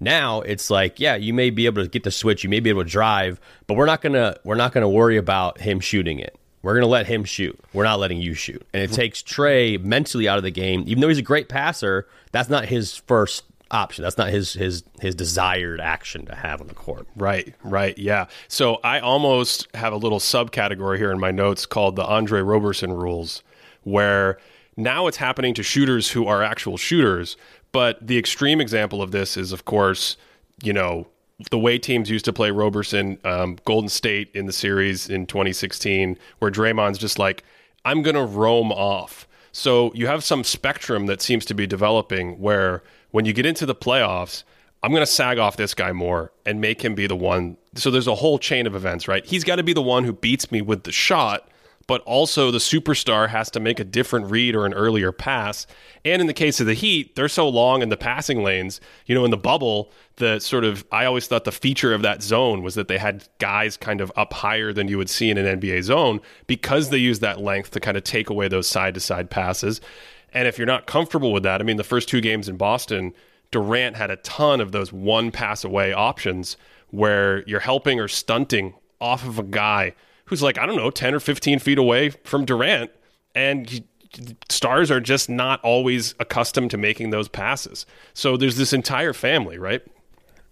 [0.00, 2.70] Now it's like, yeah, you may be able to get the switch, you may be
[2.70, 6.36] able to drive, but we're not gonna we're not gonna worry about him shooting it.
[6.62, 7.58] We're to let him shoot.
[7.72, 8.66] We're not letting you shoot.
[8.74, 10.84] And it takes Trae mentally out of the game.
[10.86, 14.02] Even though he's a great passer, that's not his first option.
[14.02, 17.06] That's not his his his desired action to have on the court.
[17.16, 18.26] Right, right, yeah.
[18.48, 22.92] So I almost have a little subcategory here in my notes called the Andre Roberson
[22.92, 23.42] rules,
[23.82, 24.38] where
[24.76, 27.36] now it's happening to shooters who are actual shooters.
[27.72, 30.16] But the extreme example of this is, of course,
[30.62, 31.06] you know,
[31.50, 36.18] the way teams used to play Roberson, um, Golden State in the series in 2016,
[36.40, 37.44] where Draymond's just like,
[37.84, 39.26] I'm going to roam off.
[39.52, 43.66] So you have some spectrum that seems to be developing where when you get into
[43.66, 44.44] the playoffs,
[44.82, 47.58] I'm going to sag off this guy more and make him be the one.
[47.74, 49.24] So there's a whole chain of events, right?
[49.24, 51.48] He's got to be the one who beats me with the shot,
[51.86, 55.66] but also the superstar has to make a different read or an earlier pass.
[56.04, 58.80] And in the case of the Heat, they're so long in the passing lanes.
[59.04, 62.22] You know, in the bubble, the sort of, I always thought the feature of that
[62.22, 65.36] zone was that they had guys kind of up higher than you would see in
[65.36, 68.94] an NBA zone because they use that length to kind of take away those side
[68.94, 69.80] to side passes.
[70.32, 73.14] And if you're not comfortable with that, I mean, the first two games in Boston,
[73.50, 76.56] Durant had a ton of those one pass away options
[76.90, 79.94] where you're helping or stunting off of a guy
[80.26, 82.90] who's like, I don't know, 10 or 15 feet away from Durant.
[83.34, 83.84] And he,
[84.48, 87.86] stars are just not always accustomed to making those passes.
[88.14, 89.82] So there's this entire family, right?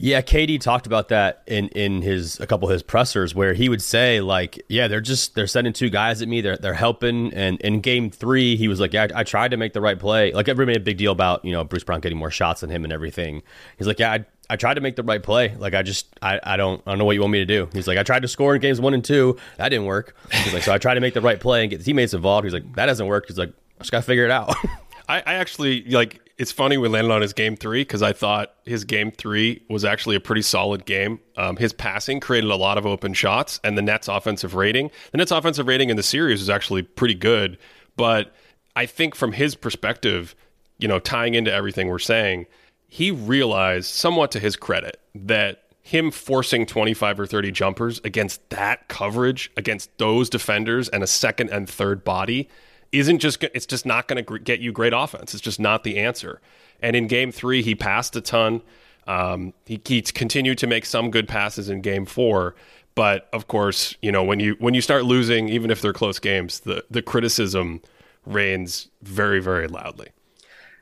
[0.00, 3.68] Yeah, KD talked about that in in his a couple of his pressers where he
[3.68, 7.34] would say like, yeah, they're just they're sending two guys at me, they're they're helping.
[7.34, 9.98] And in game three, he was like, yeah, I, I tried to make the right
[9.98, 10.32] play.
[10.32, 12.70] Like everybody made a big deal about you know Bruce Brown getting more shots than
[12.70, 13.42] him and everything.
[13.76, 15.56] He's like, yeah, I, I tried to make the right play.
[15.56, 17.68] Like I just I, I don't I don't know what you want me to do.
[17.72, 19.36] He's like I tried to score in games one and two.
[19.56, 20.14] That didn't work.
[20.30, 22.44] He's like so I tried to make the right play and get the teammates involved.
[22.44, 23.26] He's like that doesn't work.
[23.26, 24.54] He's like I just gotta figure it out.
[25.08, 28.84] I actually like it's funny we landed on his game three because I thought his
[28.84, 31.18] game three was actually a pretty solid game.
[31.36, 35.18] Um, his passing created a lot of open shots, and the Nets' offensive rating, the
[35.18, 37.58] Nets' offensive rating in the series was actually pretty good.
[37.96, 38.32] But
[38.76, 40.36] I think from his perspective,
[40.78, 42.46] you know, tying into everything we're saying,
[42.86, 48.86] he realized, somewhat to his credit, that him forcing 25 or 30 jumpers against that
[48.86, 52.48] coverage, against those defenders, and a second and third body
[52.92, 55.34] isn't just it's just not going to get you great offense.
[55.34, 56.40] It's just not the answer.
[56.80, 58.62] And in game three, he passed a ton.
[59.06, 62.54] Um, he, he continued to make some good passes in game four,
[62.94, 66.18] but of course, you know when you when you start losing, even if they're close
[66.18, 67.80] games, the the criticism
[68.26, 70.08] reigns very very loudly.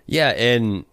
[0.06, 0.84] Yeah, and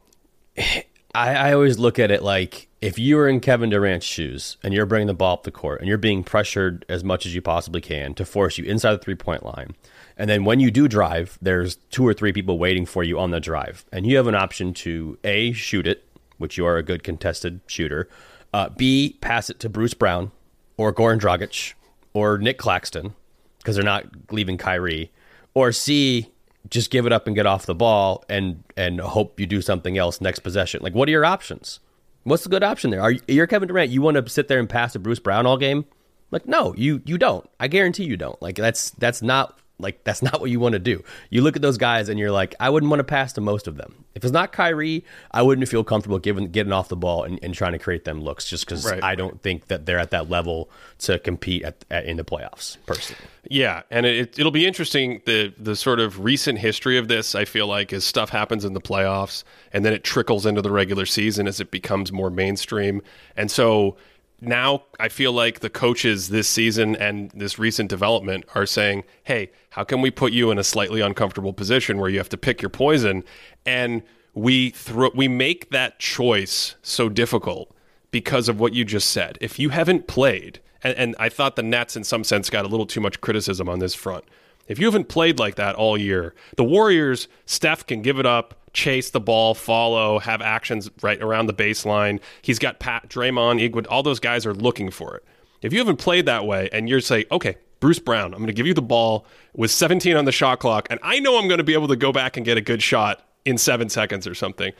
[1.15, 4.73] I, I always look at it like if you were in Kevin Durant's shoes and
[4.73, 7.41] you're bringing the ball up the court and you're being pressured as much as you
[7.41, 9.75] possibly can to force you inside the three point line
[10.17, 13.31] and then when you do drive, there's two or three people waiting for you on
[13.31, 13.85] the drive.
[13.91, 16.05] And you have an option to A, shoot it,
[16.37, 18.07] which you are a good contested shooter,
[18.53, 20.31] uh, B, pass it to Bruce Brown
[20.77, 21.73] or Goran Dragic
[22.13, 23.13] or Nick Claxton
[23.57, 25.11] because they're not leaving Kyrie,
[25.53, 26.29] or C,
[26.69, 29.97] just give it up and get off the ball and and hope you do something
[29.97, 30.81] else next possession.
[30.83, 31.79] Like, what are your options?
[32.23, 33.01] What's the good option there?
[33.01, 33.91] Are you, you're Kevin Durant?
[33.91, 35.85] You want to sit there and pass to Bruce Brown all game?
[36.31, 37.49] Like, no, you you don't.
[37.59, 38.41] I guarantee you don't.
[38.41, 41.03] Like, that's that's not like that's not what you want to do.
[41.29, 43.67] You look at those guys and you're like, I wouldn't want to pass to most
[43.67, 44.05] of them.
[44.15, 47.53] If it's not Kyrie, I wouldn't feel comfortable giving getting off the ball and, and
[47.53, 49.03] trying to create them looks just because Right.
[49.03, 52.77] I don't think that they're at that level to compete at, at in the playoffs
[52.85, 53.21] personally.
[53.49, 57.35] Yeah, and it, it'll be interesting the the sort of recent history of this.
[57.35, 60.71] I feel like as stuff happens in the playoffs, and then it trickles into the
[60.71, 63.01] regular season as it becomes more mainstream,
[63.35, 63.97] and so
[64.45, 69.51] now I feel like the coaches this season and this recent development are saying, "Hey,
[69.71, 72.61] how can we put you in a slightly uncomfortable position where you have to pick
[72.61, 73.23] your poison?"
[73.65, 74.03] And
[74.33, 77.73] we throw we make that choice so difficult
[78.11, 79.37] because of what you just said.
[79.41, 82.67] If you haven't played, and, and I thought the Nets in some sense got a
[82.67, 84.25] little too much criticism on this front.
[84.67, 88.62] If you haven't played like that all year, the Warriors, Steph can give it up,
[88.73, 92.19] chase the ball, follow, have actions right around the baseline.
[92.41, 95.23] He's got Pat, Draymond, Iguod, all those guys are looking for it.
[95.61, 98.53] If you haven't played that way and you're saying, okay, Bruce Brown, I'm going to
[98.53, 101.57] give you the ball with 17 on the shot clock, and I know I'm going
[101.59, 104.33] to be able to go back and get a good shot in seven seconds or
[104.33, 104.73] something,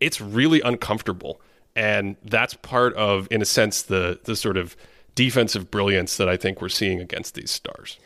[0.00, 1.40] it's really uncomfortable.
[1.74, 4.76] And that's part of, in a sense, the the sort of
[5.14, 7.98] defensive brilliance that I think we're seeing against these stars.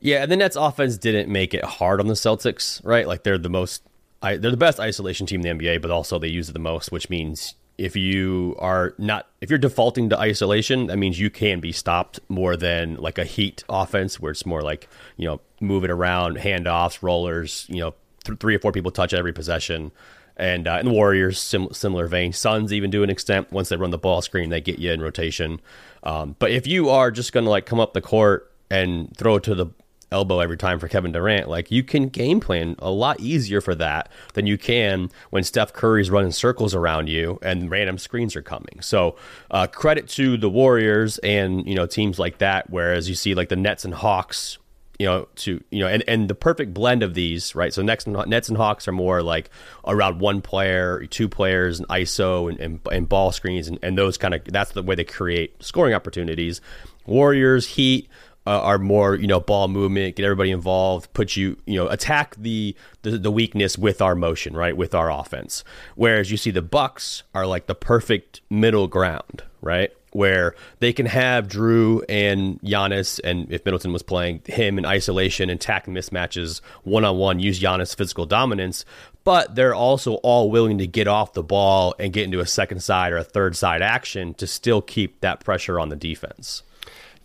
[0.00, 3.06] Yeah, and the Nets offense didn't make it hard on the Celtics, right?
[3.06, 3.82] Like they're the most,
[4.22, 6.58] I, they're the best isolation team in the NBA, but also they use it the
[6.58, 11.30] most, which means if you are not, if you're defaulting to isolation, that means you
[11.30, 15.40] can be stopped more than like a Heat offense, where it's more like you know
[15.60, 19.92] moving around, handoffs, rollers, you know, th- three or four people touch every possession.
[20.38, 22.34] And, uh, and the Warriors, sim- similar vein.
[22.34, 23.50] Suns even do an extent.
[23.52, 25.62] Once they run the ball screen, they get you in rotation.
[26.02, 29.36] Um, but if you are just going to like come up the court and throw
[29.36, 29.68] it to the
[30.12, 33.74] elbow every time for Kevin Durant, like you can game plan a lot easier for
[33.74, 38.42] that than you can when Steph Curry's running circles around you and random screens are
[38.42, 38.80] coming.
[38.80, 39.16] So
[39.50, 42.70] uh, credit to the Warriors and you know teams like that.
[42.70, 44.58] Whereas you see like the Nets and Hawks
[44.98, 47.72] you know, to you know, and, and the perfect blend of these, right?
[47.72, 49.50] So Nets and, Nets and Hawks are more like
[49.86, 54.16] around one player, two players, and ISO and, and, and ball screens, and, and those
[54.16, 56.60] kind of that's the way they create scoring opportunities.
[57.06, 58.08] Warriors, Heat
[58.46, 62.36] uh, are more you know ball movement, get everybody involved, put you you know attack
[62.36, 64.76] the, the the weakness with our motion, right?
[64.76, 65.64] With our offense.
[65.94, 69.92] Whereas you see the Bucks are like the perfect middle ground, right?
[70.16, 75.50] where they can have Jrue and Giannis, and if Middleton was playing him in isolation
[75.50, 78.86] and tackle mismatches one on one, use Giannis' physical dominance,
[79.24, 82.80] but they're also all willing to get off the ball and get into a second
[82.80, 86.62] side or a third side action to still keep that pressure on the defense.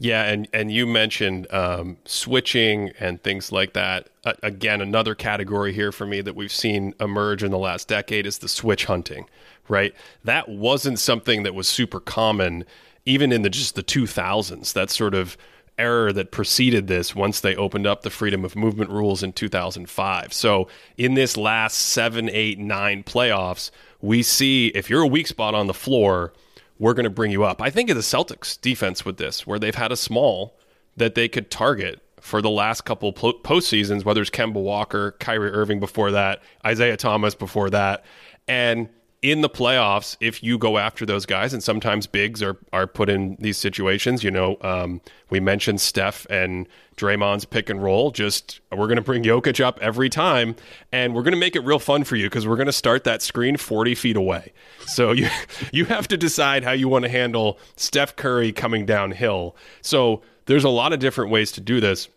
[0.01, 4.09] Yeah, and and you mentioned um, switching and things like that.
[4.25, 8.25] Uh, again, another category here for me that we've seen emerge in the last decade
[8.25, 9.27] is the switch hunting.
[9.69, 12.65] Right, that wasn't something that was super common,
[13.05, 14.73] even in the just the 2000s.
[14.73, 15.37] That sort of
[15.77, 20.33] error that preceded this once they opened up the freedom of movement rules in 2005.
[20.33, 23.69] So in this last seven, eight, nine playoffs,
[24.01, 26.33] we see if you're a weak spot on the floor
[26.81, 27.61] we're going to bring you up.
[27.61, 30.57] I think of the Celtics defense with this, where they've had a small
[30.97, 35.79] that they could target for the last couple postseasons, whether it's Kemba Walker, Kyrie Irving
[35.79, 38.03] before that, Isaiah Thomas before that.
[38.47, 38.89] And
[39.21, 43.07] in the playoffs, if you go after those guys, and sometimes bigs are, are put
[43.07, 48.09] in these situations, you know, um, we mentioned Steph and Draymond's pick and roll.
[48.09, 50.55] Just we're going to bring Jokic up every time,
[50.91, 53.03] and we're going to make it real fun for you because we're going to start
[53.03, 54.53] that screen 40 feet away.
[54.87, 55.29] So you
[55.71, 59.55] you have to decide how you want to handle Steph Curry coming downhill.
[59.81, 62.07] So there's a lot of different ways to do this.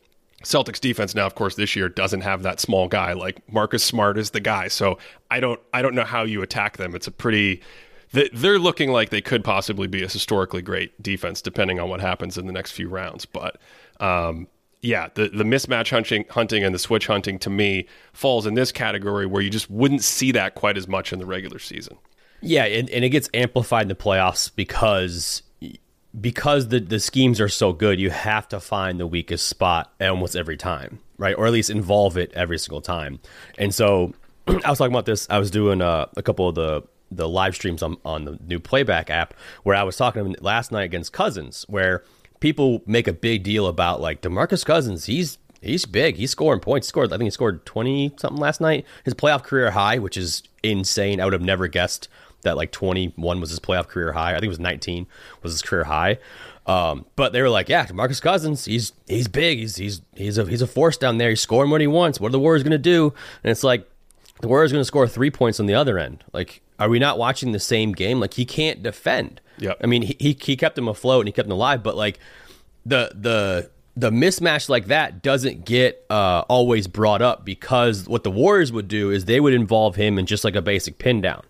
[0.45, 3.13] Celtics defense now, of course, this year doesn't have that small guy.
[3.13, 4.99] Like Marcus Smart is the guy, so
[5.31, 6.95] I don't I don't know how you attack them.
[6.95, 7.63] It's a pretty
[8.33, 12.39] they're looking like they could possibly be a historically great defense, depending on what happens
[12.39, 13.27] in the next few rounds.
[13.27, 13.61] But
[13.99, 14.47] um,
[14.83, 18.71] yeah, the the mismatch hunting, hunting and the switch hunting to me falls in this
[18.71, 21.97] category where you just wouldn't see that quite as much in the regular season.
[22.41, 25.43] Yeah, and, and it gets amplified in the playoffs because
[26.21, 30.37] because the, the schemes are so good, you have to find the weakest spot almost
[30.37, 31.35] every time, right?
[31.37, 33.21] Or at least involve it every single time.
[33.59, 34.15] And so
[34.47, 35.27] I was talking about this.
[35.29, 38.59] I was doing uh, a couple of the the live streams on, on the new
[38.59, 42.03] playback app where I was talking last night against Cousins, where
[42.41, 45.05] people make a big deal about like Demarcus Cousins.
[45.07, 46.17] He's he's big.
[46.17, 46.87] He's scoring points.
[46.87, 47.13] He scored.
[47.13, 48.85] I think he scored twenty something last night.
[49.05, 51.21] His playoff career high, which is insane.
[51.21, 52.09] I would have never guessed
[52.45, 54.31] that like 21 was his playoff career high.
[54.31, 55.07] I think it was 19
[55.43, 56.19] was his career high.
[56.67, 59.59] Um, but they were like, yeah, Marcus Cousins, he's he's big.
[59.59, 61.31] He's he's he's a he's a force down there.
[61.31, 62.19] He's scoring what he wants.
[62.19, 63.13] What are the Warriors going to do?
[63.43, 63.89] And it's like
[64.41, 66.25] the Warriors going to score three points on the other end.
[66.33, 68.19] Like, are we not watching the same game?
[68.19, 69.41] Like he can't defend.
[69.59, 69.79] Yep.
[69.83, 72.19] I mean, he he kept him afloat and he kept him alive, but like
[72.87, 78.31] the the the mismatch like that doesn't get uh, always brought up because what the
[78.31, 81.45] Warriors would do is they would involve him in just like a basic pin down.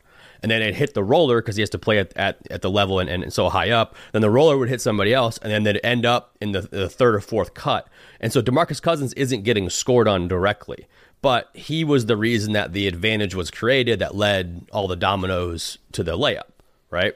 [0.45, 2.69] And then it hit the roller because he has to play at, at, at the
[2.69, 3.97] level and, and so high up.
[4.13, 6.91] Then the roller would hit somebody else, and then they'd end up in the, the
[6.91, 7.89] third or fourth cut.
[8.21, 10.87] And so Demarcus Cousins isn't getting scored on directly,
[11.23, 15.79] but he was the reason that the advantage was created that led all the dominoes
[15.93, 16.51] to the layup,
[16.91, 17.15] right?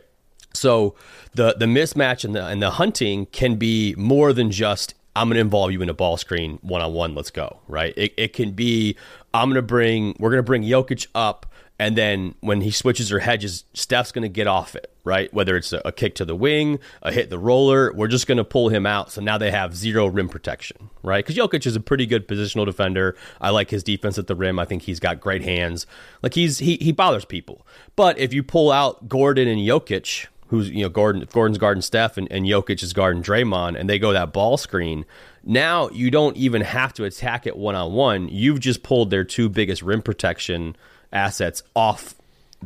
[0.54, 0.94] So
[1.34, 5.38] the the mismatch and the and the hunting can be more than just I'm to
[5.38, 7.14] involve you in a ball screen one on one.
[7.14, 7.58] Let's go.
[7.68, 7.92] Right.
[7.96, 8.96] It, it can be
[9.34, 11.44] I'm to bring we're to bring Jokic up.
[11.80, 15.32] And then when he switches or hedges, Steph's going to get off it, right?
[15.32, 18.38] Whether it's a, a kick to the wing, a hit the roller, we're just going
[18.38, 19.12] to pull him out.
[19.12, 21.24] So now they have zero rim protection, right?
[21.24, 23.16] Because Jokic is a pretty good positional defender.
[23.40, 24.58] I like his defense at the rim.
[24.58, 25.86] I think he's got great hands.
[26.20, 27.64] Like he's he he bothers people.
[27.94, 32.16] But if you pull out Gordon and Jokic, who's you know Gordon Gordon's guarding Steph
[32.16, 35.04] and, and Jokic is guarding Draymond, and they go that ball screen.
[35.44, 38.28] Now you don't even have to attack it one on one.
[38.28, 40.74] You've just pulled their two biggest rim protection
[41.12, 42.14] assets off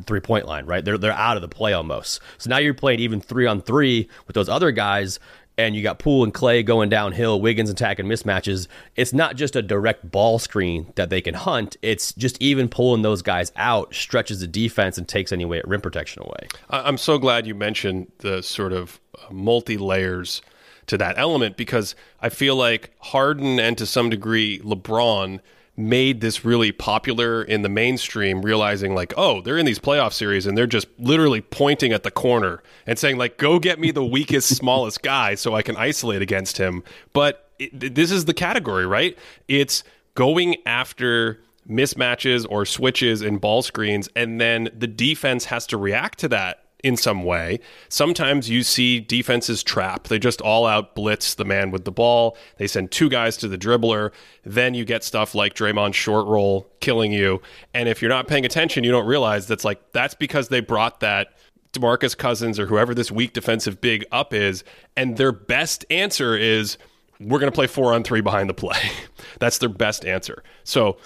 [0.07, 0.85] three point line, right?
[0.85, 2.20] They're they're out of the play almost.
[2.38, 5.18] So now you're playing even three on three with those other guys,
[5.59, 8.68] and you got Poole and Klay going downhill, Wiggins attacking mismatches.
[8.96, 11.76] It's not just a direct ball screen that they can hunt.
[11.83, 15.81] It's just even pulling those guys out stretches the defense and takes any way rim
[15.81, 16.48] protection away.
[16.70, 20.42] I'm so glad you mentioned the sort of uh, multi layers
[20.87, 25.40] to that element because I feel like Harden and to some degree LeBron
[25.76, 30.46] made this really popular in the mainstream, realizing like, oh, they're in these playoff series
[30.46, 34.04] and they're just literally pointing at the corner and saying like, go get me the
[34.04, 36.82] weakest, smallest guy so I can isolate against him.
[37.12, 39.16] But it, this is the category, right?
[39.48, 39.82] It's
[40.14, 46.18] going after mismatches or switches in ball screens, and then the defense has to react
[46.18, 47.60] to that in some way.
[47.88, 50.08] Sometimes you see defenses trap.
[50.08, 52.36] They just all out blitz the man with the ball.
[52.56, 54.10] They send two guys to the dribbler.
[54.44, 57.40] Then you get stuff like Draymond short roll killing you.
[57.72, 61.00] And if you're not paying attention, you don't realize that's like that's because they brought
[61.00, 61.34] that
[61.72, 64.62] DeMarcus Cousins or whoever this weak defensive big up is,
[64.96, 66.76] and their best answer is
[67.18, 68.90] we're going to play four on three behind the play.
[69.38, 70.42] that's their best answer.
[70.64, 70.98] So,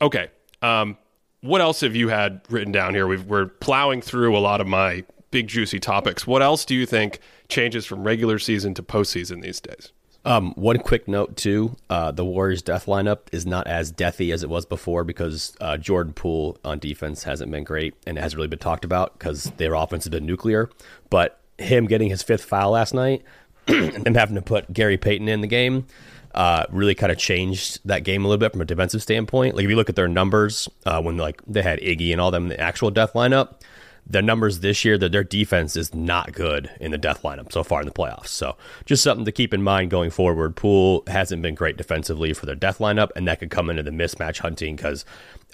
[0.00, 0.28] okay.
[0.62, 0.96] Um,
[1.42, 3.06] what else have you had written down here?
[3.06, 6.28] we are plowing through a lot of my big juicy topics.
[6.28, 7.18] What else do you think
[7.48, 9.90] changes from regular season to postseason these days?
[10.24, 14.44] Um, one quick note too: uh, the Warriors' death lineup is not as deathy as
[14.44, 18.48] it was before because uh, Jordan Poole on defense hasn't been great and hasn't really
[18.48, 20.70] been talked about because their offense has been nuclear.
[21.10, 23.24] But him getting his fifth foul last night
[23.66, 25.84] and them having to put Gary Payton in the game
[26.32, 29.56] uh, really kind of changed that game a little bit from a defensive standpoint.
[29.56, 32.30] Like if you look at their numbers uh, when like they had Iggy and all
[32.30, 33.60] them in the actual death lineup,
[34.06, 37.62] their numbers this year that their defense is not good in the death lineup so
[37.62, 38.28] far in the playoffs.
[38.28, 40.56] So just something to keep in mind going forward.
[40.56, 43.90] Poole hasn't been great defensively for their death lineup, and that could come into the
[43.90, 45.04] mismatch hunting because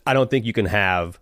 [0.07, 1.19] I don't think you can have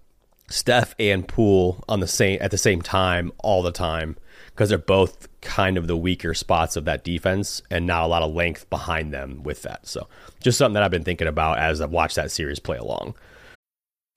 [0.48, 4.78] Steph and Poole on the same at the same time all the time because they're
[4.78, 8.68] both kind of the weaker spots of that defense and not a lot of length
[8.70, 9.86] behind them with that.
[9.86, 10.08] So
[10.40, 13.14] just something that I've been thinking about as I've watched that series play along.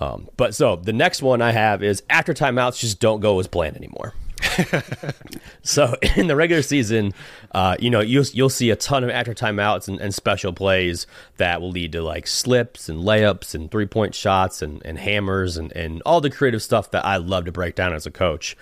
[0.00, 3.46] Um, but so the next one I have is after timeouts just don't go as
[3.46, 4.14] planned anymore.
[5.62, 7.12] so in the regular season,
[7.52, 11.06] uh, you know you'll you'll see a ton of after timeouts and, and, special plays
[11.36, 15.58] that will lead to like slips and layups and three point shots and, and hammers
[15.58, 18.56] and, and all the creative stuff that I love to break down as a coach.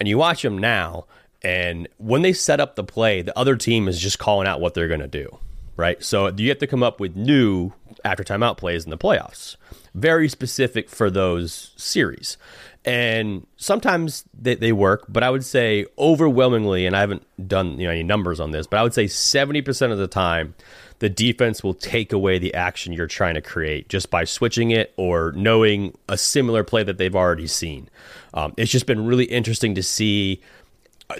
[0.00, 1.04] And you watch them now,
[1.42, 4.74] and when they set up the play, the other team is just calling out what
[4.74, 5.38] they're going to do,
[5.76, 6.02] right?
[6.02, 7.72] So you have to come up with new
[8.08, 9.56] after timeout plays in the playoffs
[9.98, 12.36] very specific for those series.
[12.84, 17.86] And sometimes they, they work, but I would say overwhelmingly, and I haven't done you
[17.86, 20.54] know any numbers on this, but I would say 70% of the time,
[21.00, 24.94] the defense will take away the action you're trying to create just by switching it
[24.96, 27.88] or knowing a similar play that they've already seen.
[28.34, 30.40] Um, it's just been really interesting to see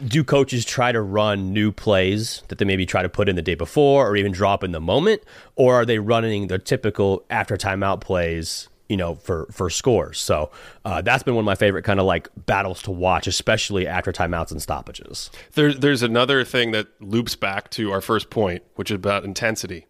[0.07, 3.43] do coaches try to run new plays that they maybe try to put in the
[3.43, 5.23] day before or even drop in the moment
[5.57, 10.19] or are they running the typical after timeout plays you know, for for scores.
[10.19, 10.51] So
[10.85, 14.13] uh, that's been one of my favorite kind of like battles to watch, especially after
[14.13, 15.31] timeouts and stoppages.
[15.53, 19.87] There's there's another thing that loops back to our first point, which is about intensity,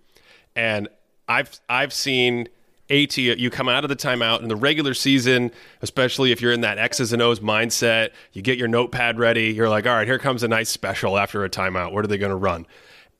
[0.56, 0.88] and
[1.28, 2.48] I've I've seen
[2.90, 5.50] AT you come out of the timeout in the regular season,
[5.82, 9.68] especially if you're in that X's and O's mindset, you get your notepad ready, you're
[9.68, 11.92] like, all right, here comes a nice special after a timeout.
[11.92, 12.66] What are they going to run?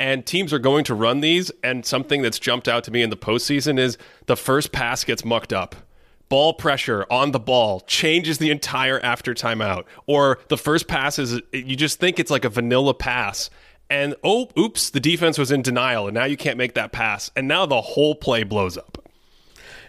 [0.00, 3.10] And teams are going to run these, and something that's jumped out to me in
[3.10, 5.74] the postseason is the first pass gets mucked up.
[6.28, 9.84] Ball pressure on the ball changes the entire after timeout.
[10.06, 13.50] Or the first pass is, you just think it's like a vanilla pass.
[13.90, 17.30] And oh, oops, the defense was in denial, and now you can't make that pass.
[17.34, 19.07] And now the whole play blows up.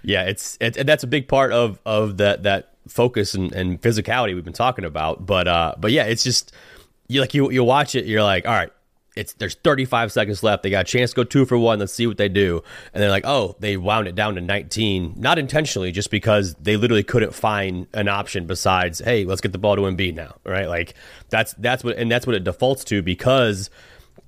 [0.03, 3.81] Yeah, it's it, and that's a big part of of that that focus and, and
[3.81, 5.25] physicality we've been talking about.
[5.25, 6.51] But uh, but yeah, it's just
[7.07, 8.71] you like you you watch it, you're like, all right,
[9.15, 10.63] it's there's 35 seconds left.
[10.63, 11.79] They got a chance to go two for one.
[11.79, 12.63] Let's see what they do.
[12.93, 16.77] And they're like, oh, they wound it down to 19, not intentionally, just because they
[16.77, 20.67] literally couldn't find an option besides, hey, let's get the ball to Embiid now, right?
[20.67, 20.93] Like
[21.29, 23.69] that's that's what and that's what it defaults to because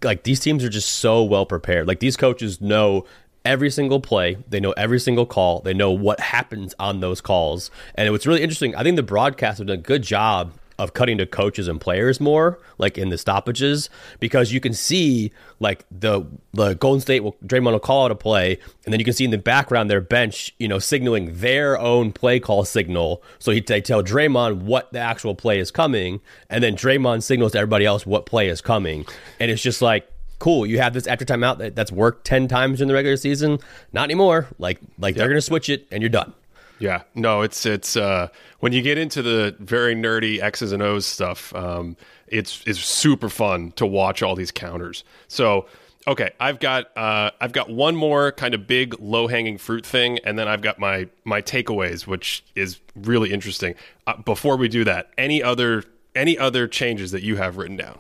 [0.04, 1.88] like these teams are just so well prepared.
[1.88, 3.06] Like these coaches know
[3.46, 4.38] every single play.
[4.48, 5.62] They know every single call.
[5.62, 7.72] They know what happens on those calls.
[7.96, 11.20] And what's really interesting, I think the broadcast have done a good job of cutting
[11.20, 13.88] to coaches and players more, like in the stoppages,
[14.20, 18.16] because you can see like the the Golden State will Draymond will call out a
[18.16, 21.78] play, and then you can see in the background their bench, you know, signaling their
[21.80, 23.22] own play call signal.
[23.38, 26.20] So he, they tell Draymond what the actual play is coming,
[26.50, 29.06] and then Draymond signals to everybody else what play is coming,
[29.40, 30.11] and it's just like
[30.42, 30.66] cool.
[30.66, 33.60] You have this after timeout that, that's worked ten times in the regular season.
[33.94, 34.48] Not anymore.
[34.60, 36.34] Like like they're gonna switch it and you're done.
[36.80, 38.30] Yeah, no, it's it's uh,
[38.60, 41.96] when you get into the very nerdy X's and O's stuff, um,
[42.28, 45.04] it's it's super fun to watch all these counters.
[45.28, 45.68] So
[46.08, 50.18] okay, I've got uh, I've got one more kind of big low hanging fruit thing,
[50.26, 53.76] and then I've got my my takeaways, which is really interesting.
[54.08, 55.84] Uh, before we do that, any other
[56.16, 58.00] any other changes that you have written down?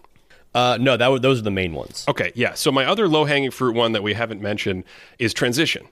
[0.54, 2.06] Uh, no, that w- those are the main ones.
[2.08, 2.54] Okay, yeah.
[2.54, 4.84] So my other low hanging fruit one that we haven't mentioned
[5.18, 5.88] is transition,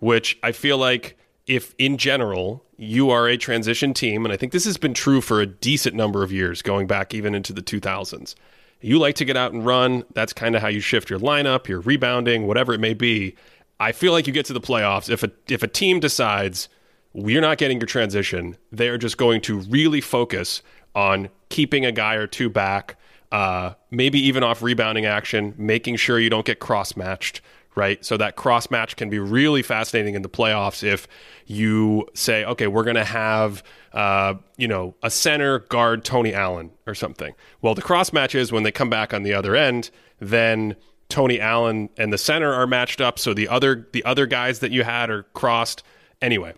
[0.00, 1.16] which I feel like
[1.46, 5.20] if in general you are a transition team, and I think this has been true
[5.20, 8.34] for a decent number of years, going back even into the 2000s,
[8.80, 10.04] you like to get out and run.
[10.12, 13.36] That's kind of how you shift your lineup, your rebounding, whatever it may be.
[13.80, 16.68] I feel like you get to the playoffs if a if a team decides
[17.12, 20.62] we're not getting your transition, they are just going to really focus
[20.94, 22.96] on keeping a guy or two back,
[23.32, 27.40] uh, maybe even off rebounding action, making sure you don't get cross matched
[27.74, 28.04] right?
[28.04, 31.08] So that cross match can be really fascinating in the playoffs if
[31.46, 33.62] you say, okay, we're going to have,
[33.92, 37.34] uh, you know, a center guard Tony Allen or something.
[37.62, 40.76] Well, the cross match is when they come back on the other end, then
[41.08, 44.70] Tony Allen and the center are matched up, so the other the other guys that
[44.70, 45.82] you had are crossed.
[46.22, 46.54] Anyway,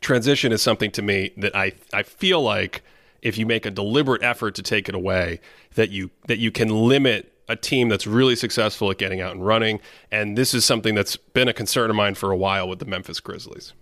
[0.00, 2.82] transition is something to me that I I feel like
[3.22, 5.40] if you make a deliberate effort to take it away,
[5.74, 9.44] that you that you can limit a team that's really successful at getting out and
[9.44, 9.80] running.
[10.12, 12.84] And this is something that's been a concern of mine for a while with the
[12.84, 13.72] Memphis Grizzlies.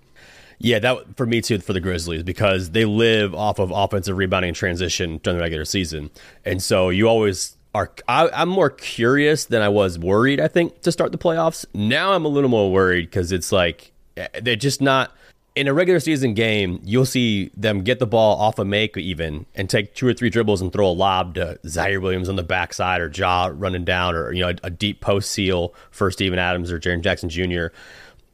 [0.58, 4.48] Yeah, that for me too for the Grizzlies because they live off of offensive rebounding
[4.48, 6.10] and transition during the regular season,
[6.44, 7.92] and so you always are.
[8.08, 10.40] I, I'm more curious than I was worried.
[10.40, 11.66] I think to start the playoffs.
[11.74, 15.14] Now I'm a little more worried because it's like eh, they're just not
[15.56, 19.46] in a regular season game, you'll see them get the ball off a make even
[19.54, 22.42] and take two or three dribbles and throw a lob to Ziaire Williams on the
[22.42, 26.38] backside or Ja running down or you know a, a deep post seal for Steven
[26.38, 27.68] Adams or Jaren Jackson Jr.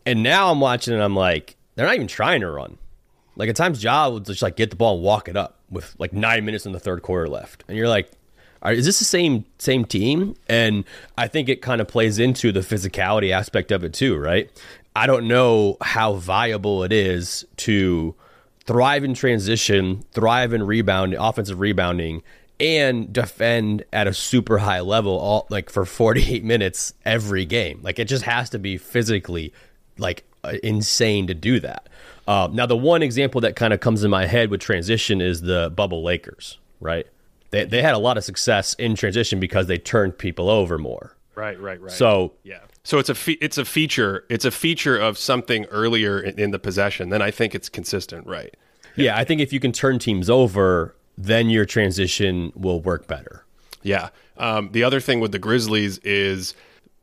[0.05, 2.77] And now I'm watching and I'm like, they're not even trying to run.
[3.37, 5.95] Like at times, Ja will just like get the ball and walk it up with
[5.99, 8.11] like nine minutes in the third quarter left, and you're like,
[8.67, 10.35] is this the same same team?
[10.49, 10.85] And
[11.17, 14.51] I think it kind of plays into the physicality aspect of it too, right?
[14.95, 18.15] I don't know how viable it is to
[18.65, 22.23] thrive in transition, thrive in rebound, offensive rebounding,
[22.61, 27.81] and defend at a super high level all like for 48 minutes every game.
[27.83, 29.53] Like it just has to be physically
[29.99, 31.89] like uh, insane to do that.
[32.27, 35.41] Uh, now, the one example that kind of comes in my head with transition is
[35.41, 37.07] the bubble Lakers, right?
[37.51, 41.17] They, they had a lot of success in transition because they turned people over more.
[41.35, 41.91] Right, right, right.
[41.91, 46.21] So yeah, so it's a fe- it's a feature it's a feature of something earlier
[46.21, 47.11] in, in the possession.
[47.11, 48.55] Then I think it's consistent, right?
[48.97, 49.05] Yeah.
[49.05, 53.45] yeah, I think if you can turn teams over, then your transition will work better.
[53.83, 54.11] Yeah.
[54.37, 56.55] Um, the other thing with the Grizzlies is,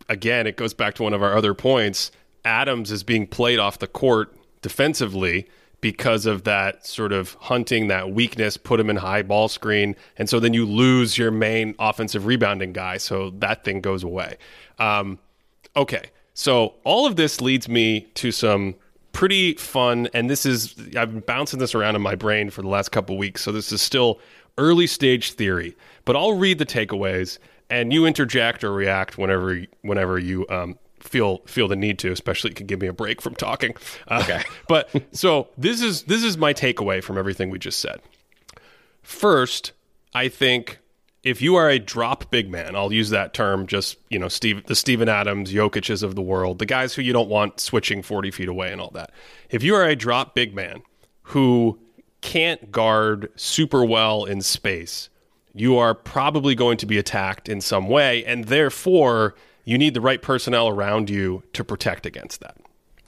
[0.07, 2.11] again, it goes back to one of our other points.
[2.45, 5.47] Adams is being played off the court defensively
[5.81, 9.95] because of that sort of hunting that weakness, put him in high ball screen.
[10.17, 12.97] And so then you lose your main offensive rebounding guy.
[12.97, 14.37] So that thing goes away.
[14.77, 15.19] Um,
[15.75, 18.75] Okay, so all of this leads me to some
[19.11, 22.67] pretty fun, and this is I've been bouncing this around in my brain for the
[22.67, 24.19] last couple weeks, so this is still
[24.57, 25.75] early stage theory.
[26.05, 27.37] But I'll read the takeaways,
[27.69, 32.11] and you interject or react whenever whenever you um, feel feel the need to.
[32.11, 33.75] Especially, you can give me a break from talking.
[34.07, 34.43] Uh, okay.
[34.67, 37.99] but so this is this is my takeaway from everything we just said.
[39.01, 39.71] First,
[40.13, 40.79] I think
[41.23, 44.65] if you are a drop big man, I'll use that term just, you know, Steve
[44.67, 48.31] the Steven Adams, Jokic's of the world, the guys who you don't want switching 40
[48.31, 49.11] feet away and all that.
[49.49, 50.81] If you are a drop big man
[51.23, 51.79] who
[52.21, 55.09] can't guard super well in space,
[55.53, 60.01] you are probably going to be attacked in some way, and therefore you need the
[60.01, 62.57] right personnel around you to protect against that.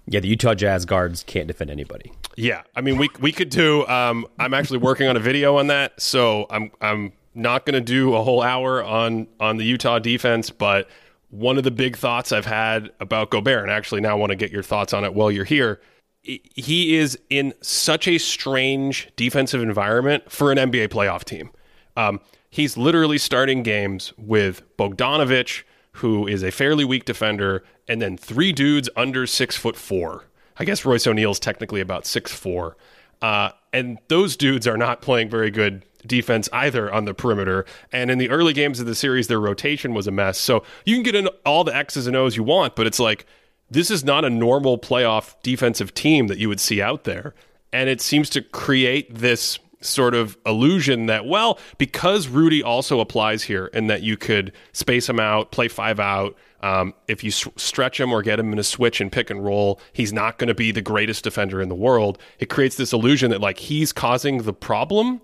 [0.05, 2.11] Yeah, the Utah Jazz guards can't defend anybody.
[2.35, 3.87] Yeah, I mean, we we could do.
[3.87, 7.81] Um, I'm actually working on a video on that, so I'm I'm not going to
[7.81, 10.87] do a whole hour on on the Utah defense, but
[11.29, 14.51] one of the big thoughts I've had about Gobert, and actually now want to get
[14.51, 15.79] your thoughts on it while you're here.
[16.23, 21.49] He is in such a strange defensive environment for an NBA playoff team.
[21.97, 22.19] Um,
[22.49, 25.63] he's literally starting games with Bogdanovich,
[25.93, 30.25] who is a fairly weak defender, and then three dudes under six foot four.
[30.57, 32.77] I guess Royce O'Neale's technically about six four.
[33.21, 37.65] Uh, and those dudes are not playing very good defense either on the perimeter.
[37.91, 40.37] And in the early games of the series, their rotation was a mess.
[40.37, 43.25] So you can get in all the X's and O's you want, but it's like
[43.69, 47.33] this is not a normal playoff defensive team that you would see out there.
[47.71, 53.43] And it seems to create this sort of illusion that, well, because Rudy also applies
[53.43, 56.35] here and that you could space him out, play five out.
[56.61, 59.43] Um, if you s- stretch him or get him in a switch and pick and
[59.43, 62.17] roll, he's not going to be the greatest defender in the world.
[62.39, 65.21] It creates this illusion that like he's causing the problem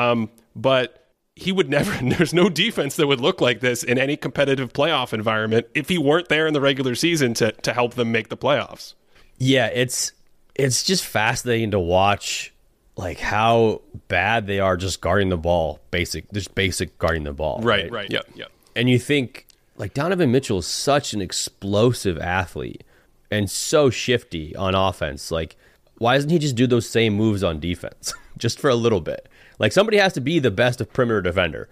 [0.00, 4.16] um, but he would never, there's no defense that would look like this in any
[4.16, 8.12] competitive playoff environment if he weren't there in the regular season to, to help them
[8.12, 8.94] make the playoffs.
[9.38, 10.12] Yeah, it's
[10.54, 12.52] it's just fascinating to watch
[12.96, 17.60] like how bad they are just guarding the ball, basic just basic guarding the ball.
[17.62, 17.92] Right, right.
[17.92, 18.10] right.
[18.10, 18.44] Yeah, yeah.
[18.76, 19.46] And you think
[19.80, 22.84] like Donovan Mitchell is such an explosive athlete
[23.30, 25.30] and so shifty on offense.
[25.30, 25.56] Like,
[25.96, 29.26] why doesn't he just do those same moves on defense just for a little bit?
[29.58, 31.68] Like somebody has to be the best of perimeter defender,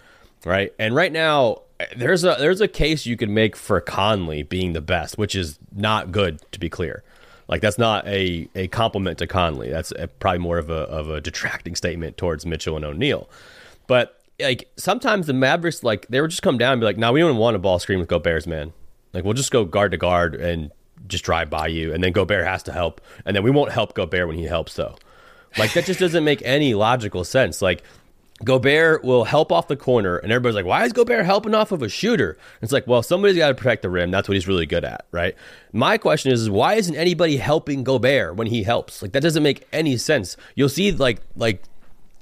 [0.47, 0.73] right?
[0.79, 1.63] And right now,
[1.97, 5.59] there's a there's a case you could make for Conley being the best, which is
[5.75, 7.05] not good to be clear.
[7.47, 9.69] Like that's not a, a compliment to Conley.
[9.71, 13.29] That's a, probably more of a of a detracting statement towards Mitchell and O'Neale.
[13.87, 17.13] But like sometimes the Mavericks like they would just come down and be like, "No,
[17.13, 18.73] we don't want a ball screen with Gobert's man.
[19.13, 20.71] Like we'll just go guard to guard and
[21.07, 23.95] just drive by you, and then Gobert has to help, and then we won't help
[23.95, 24.97] Gobert when he helps though."
[25.57, 27.63] Like that just doesn't make any logical sense.
[27.63, 27.83] Like
[28.45, 31.83] Gobert will help off the corner, and everybody's like, "Why is Gobert helping off of
[31.83, 34.11] a shooter?" And it's like, well, somebody's got to protect the rim.
[34.13, 35.35] That's what he's really good at, right?
[35.73, 39.03] My question is, is why isn't anybody helping Gobert when he helps?
[39.03, 40.37] Like that doesn't make any sense.
[40.55, 41.65] You'll see, like, like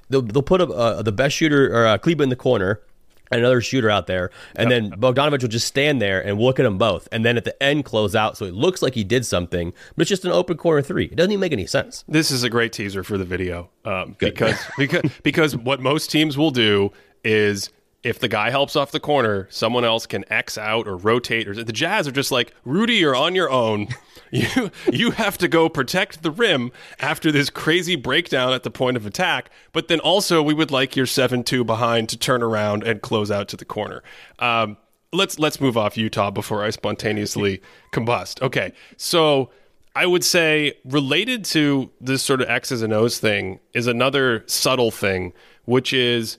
[0.09, 2.81] they'll, they'll put a, uh, the best shooter or uh, Kleber in the corner,
[3.31, 4.83] and another shooter out there, and yep.
[4.83, 7.61] then Bogdanovich will just stand there and look at them both, and then at the
[7.61, 10.57] end close out, so it looks like he did something, but it's just an open
[10.57, 11.05] corner three.
[11.05, 12.03] It doesn't even make any sense.
[12.07, 16.37] This is a great teaser for the video um, because because because what most teams
[16.37, 16.91] will do
[17.23, 17.69] is
[18.03, 21.47] if the guy helps off the corner, someone else can X out or rotate.
[21.47, 23.87] Or the Jazz are just like Rudy, you're on your own.
[24.37, 28.97] You you have to go protect the rim after this crazy breakdown at the point
[28.97, 29.49] of attack.
[29.71, 33.31] But then also, we would like your seven two behind to turn around and close
[33.31, 34.03] out to the corner.
[34.39, 34.77] Um,
[35.13, 37.61] let's let's move off Utah before I spontaneously
[37.93, 38.41] combust.
[38.41, 39.49] Okay, so.
[39.95, 44.91] I would say related to this sort of X's and O's thing is another subtle
[44.91, 45.33] thing,
[45.65, 46.37] which is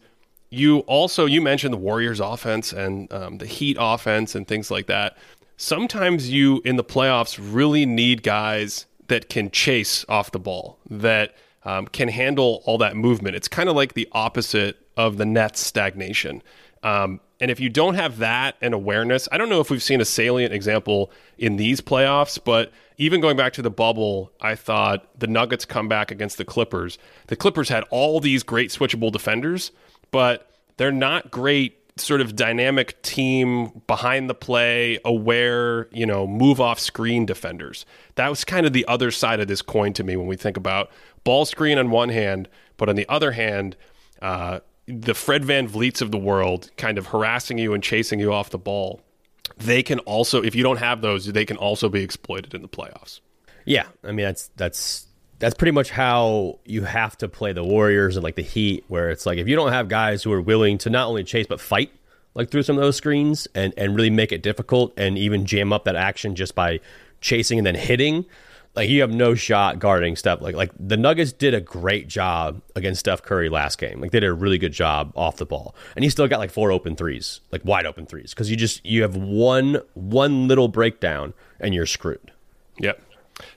[0.51, 4.87] you also you mentioned the Warriors offense and um, the Heat offense and things like
[4.87, 5.17] that.
[5.61, 11.35] Sometimes you in the playoffs really need guys that can chase off the ball that
[11.65, 13.35] um, can handle all that movement.
[13.35, 16.45] It's kind of like the opposite of the Nets stagnation.
[16.85, 20.01] Um, and if you don't have that and awareness, I don't know if we've seen
[20.01, 25.09] a salient example in these playoffs, but even going back to the bubble, I thought
[25.19, 26.99] the Nuggets come back against the Clippers.
[27.27, 29.73] The Clippers had all these great switchable defenders,
[30.13, 36.61] but they're not great sort of dynamic team behind the play aware you know move
[36.61, 37.85] off screen defenders.
[38.15, 40.57] That was kind of the other side of this coin to me when we think
[40.57, 40.91] about
[41.25, 43.77] ball screen on one hand but on the other hand
[44.23, 48.51] uh, the fred VanVleets of the world kind of harassing you and chasing you off
[48.51, 49.01] the ball.
[49.57, 52.69] They can also if you don't have those they can also be exploited in the
[52.69, 53.21] playoffs.
[53.65, 55.08] Yeah i mean that's that's
[55.39, 59.11] that's pretty much how you have to play the Warriors and like the Heat, where
[59.11, 61.61] it's like if you don't have guys who are willing to not only chase but
[61.61, 61.93] fight
[62.35, 65.73] like through some of those screens and and really make it difficult and even jam
[65.73, 66.81] up that action just by
[67.21, 68.25] chasing and then hitting,
[68.75, 70.41] like you have no shot guarding Steph.
[70.41, 74.01] Like like the Nuggets did a great job against Steph Curry last game.
[74.01, 76.51] Like they did a really good job off the ball, and he still got like
[76.51, 80.69] four open threes, like wide open threes, because you just you have one one little
[80.69, 82.33] breakdown and you're screwed.
[82.79, 83.03] Yep.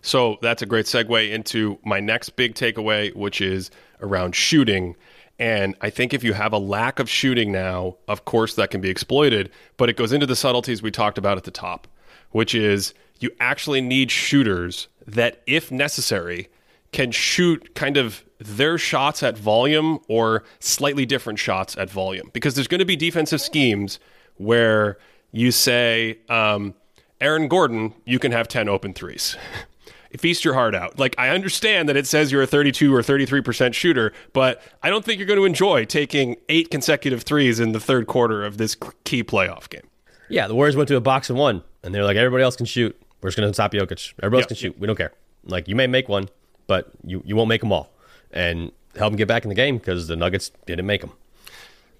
[0.01, 3.71] So that's a great segue into my next big takeaway, which is
[4.01, 4.95] around shooting.
[5.39, 8.81] And I think if you have a lack of shooting now, of course that can
[8.81, 11.87] be exploited, but it goes into the subtleties we talked about at the top,
[12.31, 16.49] which is you actually need shooters that, if necessary,
[16.91, 22.29] can shoot kind of their shots at volume or slightly different shots at volume.
[22.33, 23.99] Because there's going to be defensive schemes
[24.37, 24.97] where
[25.31, 26.73] you say, um,
[27.21, 29.37] Aaron Gordon, you can have 10 open threes.
[30.17, 30.99] Feast your heart out.
[30.99, 35.05] Like, I understand that it says you're a 32 or 33% shooter, but I don't
[35.05, 38.75] think you're going to enjoy taking eight consecutive threes in the third quarter of this
[39.03, 39.87] key playoff game.
[40.29, 42.65] Yeah, the Warriors went to a box and one, and they're like, everybody else can
[42.65, 42.99] shoot.
[43.21, 44.13] We're just going to stop Jokic.
[44.21, 44.79] Everybody else can shoot.
[44.79, 45.13] We don't care.
[45.45, 46.29] Like you may make one,
[46.67, 47.91] but you, you won't make them all,
[48.31, 51.11] and help them get back in the game because the Nuggets didn't make them.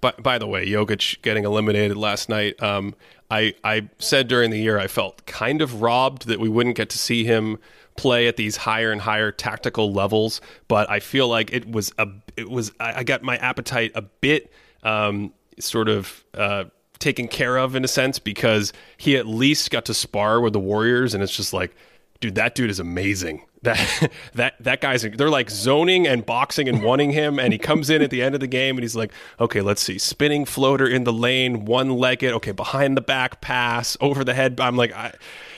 [0.01, 2.61] But by the way, Jokic getting eliminated last night.
[2.61, 2.95] Um,
[3.29, 6.89] I I said during the year I felt kind of robbed that we wouldn't get
[6.89, 7.59] to see him
[7.95, 10.41] play at these higher and higher tactical levels.
[10.67, 14.51] But I feel like it was a it was I, got my appetite a bit
[14.83, 16.23] um, sort of.
[16.33, 16.65] Uh,
[17.01, 20.59] taken care of in a sense because he at least got to spar with the
[20.59, 21.75] Warriors and it's just like
[22.21, 26.81] dude that dude is amazing that that that guy's they're like zoning and boxing and
[26.83, 29.11] wanting him and he comes in at the end of the game and he's like
[29.39, 33.97] okay let's see spinning floater in the lane one legged okay behind the back pass
[33.99, 35.13] over the head I'm like I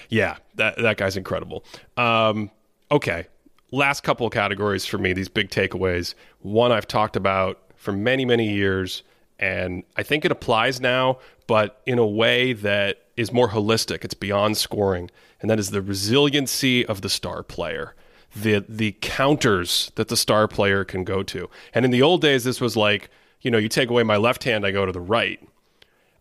[0.10, 1.64] yeah that that guy's incredible
[1.98, 2.50] um
[2.92, 3.28] okay
[3.72, 8.26] last couple of categories for me these big takeaways one I've talked about for many
[8.26, 9.04] many years
[9.44, 14.06] and I think it applies now, but in a way that is more holistic.
[14.06, 17.94] It's beyond scoring, and that is the resiliency of the star player,
[18.36, 21.50] the the counters that the star player can go to.
[21.74, 23.10] And in the old days, this was like,
[23.42, 25.46] you know, you take away my left hand, I go to the right.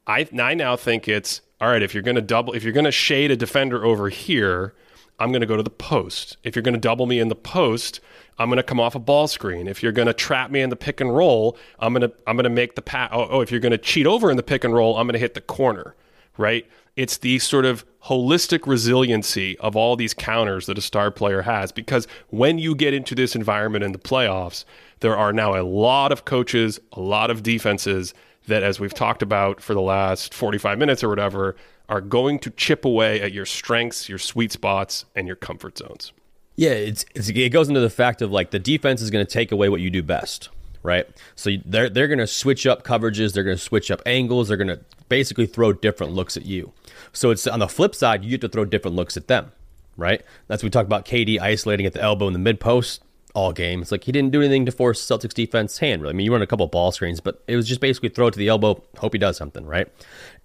[0.07, 1.83] I I now think it's all right.
[1.83, 4.75] If you're going to double, if you're going to shade a defender over here,
[5.19, 6.37] I'm going to go to the post.
[6.43, 8.01] If you're going to double me in the post,
[8.39, 9.69] I'm going to come off a ball screen.
[9.69, 12.37] If you're going to trap me in the pick and roll, I'm going to I'm
[12.37, 13.11] going to make the pass.
[13.13, 15.15] Oh, oh, if you're going to cheat over in the pick and roll, I'm going
[15.15, 15.95] to hit the corner.
[16.37, 16.67] Right?
[16.97, 21.71] It's the sort of holistic resiliency of all these counters that a star player has.
[21.71, 24.65] Because when you get into this environment in the playoffs,
[25.01, 28.15] there are now a lot of coaches, a lot of defenses
[28.47, 31.57] that, as we've talked about for the last 45 minutes or whatever,
[31.89, 36.13] are going to chip away at your strengths, your sweet spots, and your comfort zones.
[36.57, 39.31] Yeah, it's, it's it goes into the fact of like the defense is going to
[39.31, 40.51] take away what you do best,
[40.83, 41.07] right?
[41.35, 44.57] So they're they're going to switch up coverages, they're going to switch up angles, they're
[44.57, 46.73] going to basically throw different looks at you.
[47.13, 49.53] So it's on the flip side, you get to throw different looks at them,
[49.97, 50.23] right?
[50.47, 53.03] That's what we talked about KD isolating at the elbow in the mid post
[53.35, 53.83] all game.
[53.83, 56.03] It's like he didn't do anything to force Celtics defense hand.
[56.03, 58.29] Really, I mean, you run a couple ball screens, but it was just basically throw
[58.29, 59.89] it to the elbow, hope he does something, right?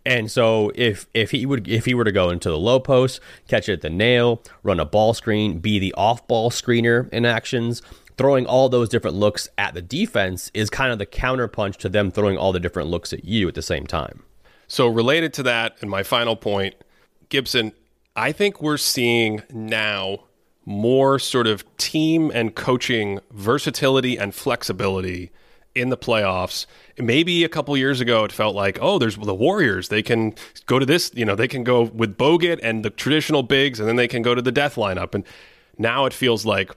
[0.06, 3.20] And so if if he would if he were to go into the low post,
[3.48, 7.26] catch it at the nail, run a ball screen, be the off ball screener in
[7.26, 7.82] actions,
[8.18, 12.10] throwing all those different looks at the defense is kind of the counterpunch to them
[12.10, 14.24] throwing all the different looks at you at the same time.
[14.68, 16.76] So, related to that, and my final point,
[17.30, 17.72] Gibson,
[18.16, 20.24] I think we're seeing now
[20.68, 25.32] more sort of team and coaching versatility and flexibility
[25.74, 26.66] in the playoffs.
[26.98, 29.88] Maybe a couple years ago, it felt like, oh, there's the Warriors.
[29.88, 33.44] They can go to this, you know, they can go with Bogut and the traditional
[33.44, 35.16] bigs, and then they can go to the death lineup.
[35.16, 35.24] And
[35.78, 36.76] now it feels like,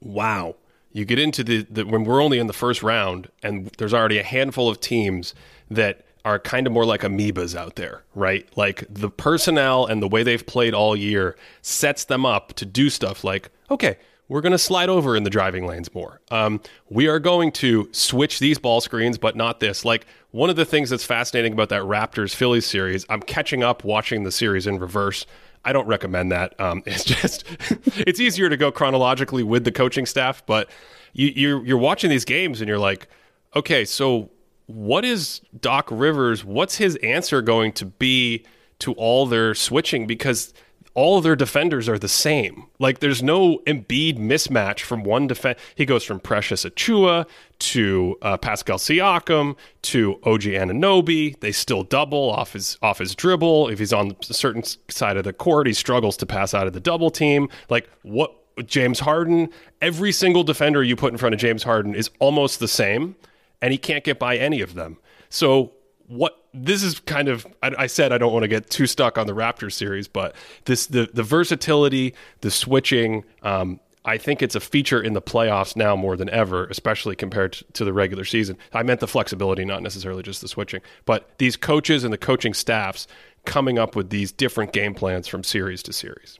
[0.00, 0.56] wow,
[0.92, 4.16] you get into the, the when we're only in the first round, and there's already
[4.16, 5.34] a handful of teams
[5.70, 8.46] that are kind of more like amoebas out there, right?
[8.56, 12.90] Like the personnel and the way they've played all year sets them up to do
[12.90, 13.96] stuff like, okay,
[14.28, 16.20] we're going to slide over in the driving lanes more.
[16.30, 16.60] Um,
[16.90, 19.84] we are going to switch these ball screens, but not this.
[19.84, 23.84] Like one of the things that's fascinating about that Raptors Phillies series, I'm catching up
[23.84, 25.24] watching the series in reverse.
[25.64, 26.58] I don't recommend that.
[26.60, 27.44] Um, it's just
[27.96, 30.68] it's easier to go chronologically with the coaching staff, but
[31.14, 33.08] you, you're you're watching these games and you're like,
[33.56, 34.30] okay, so
[34.68, 36.44] what is Doc Rivers?
[36.44, 38.44] What's his answer going to be
[38.80, 40.06] to all their switching?
[40.06, 40.52] Because
[40.92, 42.66] all of their defenders are the same.
[42.78, 45.58] Like there's no Embiid mismatch from one defense.
[45.74, 47.26] He goes from Precious Achiuwa
[47.60, 51.38] to uh, Pascal Siakam to OG Anunoby.
[51.40, 53.68] They still double off his off his dribble.
[53.68, 56.74] If he's on a certain side of the court, he struggles to pass out of
[56.74, 57.48] the double team.
[57.70, 58.34] Like what
[58.66, 59.48] James Harden,
[59.80, 63.16] every single defender you put in front of James Harden is almost the same,
[63.60, 64.98] and he can't get by any of them.
[65.30, 65.72] So
[66.06, 69.18] what this is kind of I, I, said I don't want to get too stuck
[69.18, 70.34] on the Raptors series, but
[70.64, 73.24] this the the versatility, the switching.
[73.42, 77.52] Um, I think it's a feature in the playoffs now more than ever, especially compared
[77.74, 78.56] to the regular season.
[78.72, 82.54] I meant the flexibility, not necessarily just the switching, but these coaches and the coaching
[82.54, 83.06] staffs
[83.44, 86.38] coming up with these different game plans from series to series.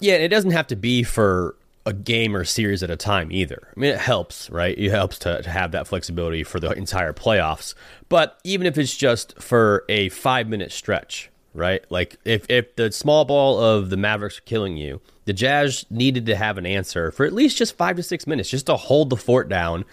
[0.00, 1.56] Yeah, it doesn't have to be for
[1.86, 3.68] a game or series at a time either.
[3.74, 4.76] I mean, it helps, right?
[4.76, 7.74] It helps to, to, have that flexibility for the entire playoffs.
[8.08, 11.84] But even if it's just for a five minute stretch, right?
[11.88, 16.26] Like if, if the small ball of the Mavericks are killing you, the Jazz needed
[16.26, 19.08] to have an answer for at least just five to six minutes, just to hold
[19.08, 19.84] the fort down.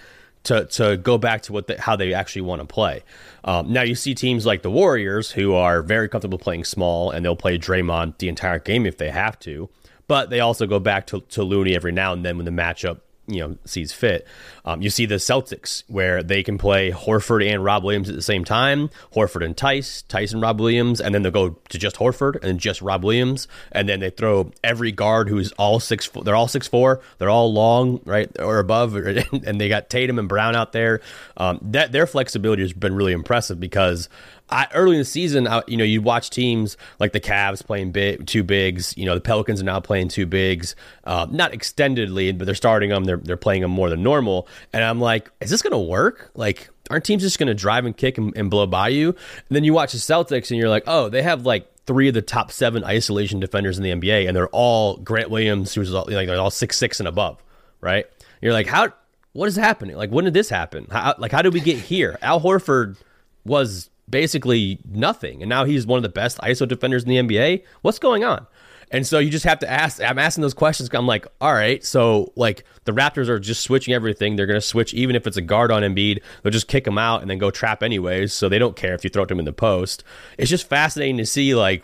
[0.48, 3.06] To, to go back to what the, how they actually want to play.
[3.46, 7.24] Um, now you see teams like the Warriors who are very comfortable playing small and
[7.24, 9.70] they'll play Draymond the entire game if they have to
[10.08, 13.00] but they also go back to, to Looney every now and then when the matchup
[13.28, 14.28] you know sees fit.
[14.66, 18.22] Um, you see the Celtics where they can play Horford and Rob Williams at the
[18.22, 22.44] same time, Horford and Tice, Tyson Rob Williams, and then they'll go to just Horford
[22.44, 26.10] and just Rob Williams, and then they throw every guard who's all six.
[26.10, 27.02] They're all six four.
[27.18, 31.02] They're all long, right or above, and they got Tatum and Brown out there.
[31.38, 34.10] Um, that their flexibility has been really impressive because
[34.54, 37.92] I, early in the season, I, you know, you watch teams like the Cavs playing
[37.92, 38.96] big, two bigs.
[38.96, 40.76] You know, the Pelicans are now playing two bigs,
[41.06, 43.06] uh, not extendedly, but they're starting them.
[43.06, 44.48] They're they're playing them more than normal.
[44.72, 46.30] And I'm like, is this going to work?
[46.36, 49.10] Like, aren't teams just going to drive and kick and, and blow by you?
[49.10, 52.14] And then you watch the Celtics, and you're like, oh, they have like three of
[52.14, 56.06] the top seven isolation defenders in the NBA, and they're all Grant Williams, who's all,
[56.08, 57.44] like they're all six six and above,
[57.82, 58.06] right?
[58.40, 58.90] You're like, how?
[59.32, 59.96] What is happening?
[59.96, 60.86] Like, when did this happen?
[60.92, 62.20] How, like, how did we get here?
[62.22, 62.98] Al Horford
[63.46, 65.42] was basically nothing.
[65.42, 67.64] And now he's one of the best ISO defenders in the NBA.
[67.82, 68.46] What's going on?
[68.92, 70.00] And so you just have to ask.
[70.00, 70.88] I'm asking those questions.
[70.94, 74.36] I'm like, all right, so like the Raptors are just switching everything.
[74.36, 76.22] They're going to switch even if it's a guard on Embiid.
[76.44, 78.34] They'll just kick him out and then go trap anyways.
[78.34, 80.04] So they don't care if you throw it to him in the post.
[80.38, 81.56] It's just fascinating to see.
[81.56, 81.84] Like,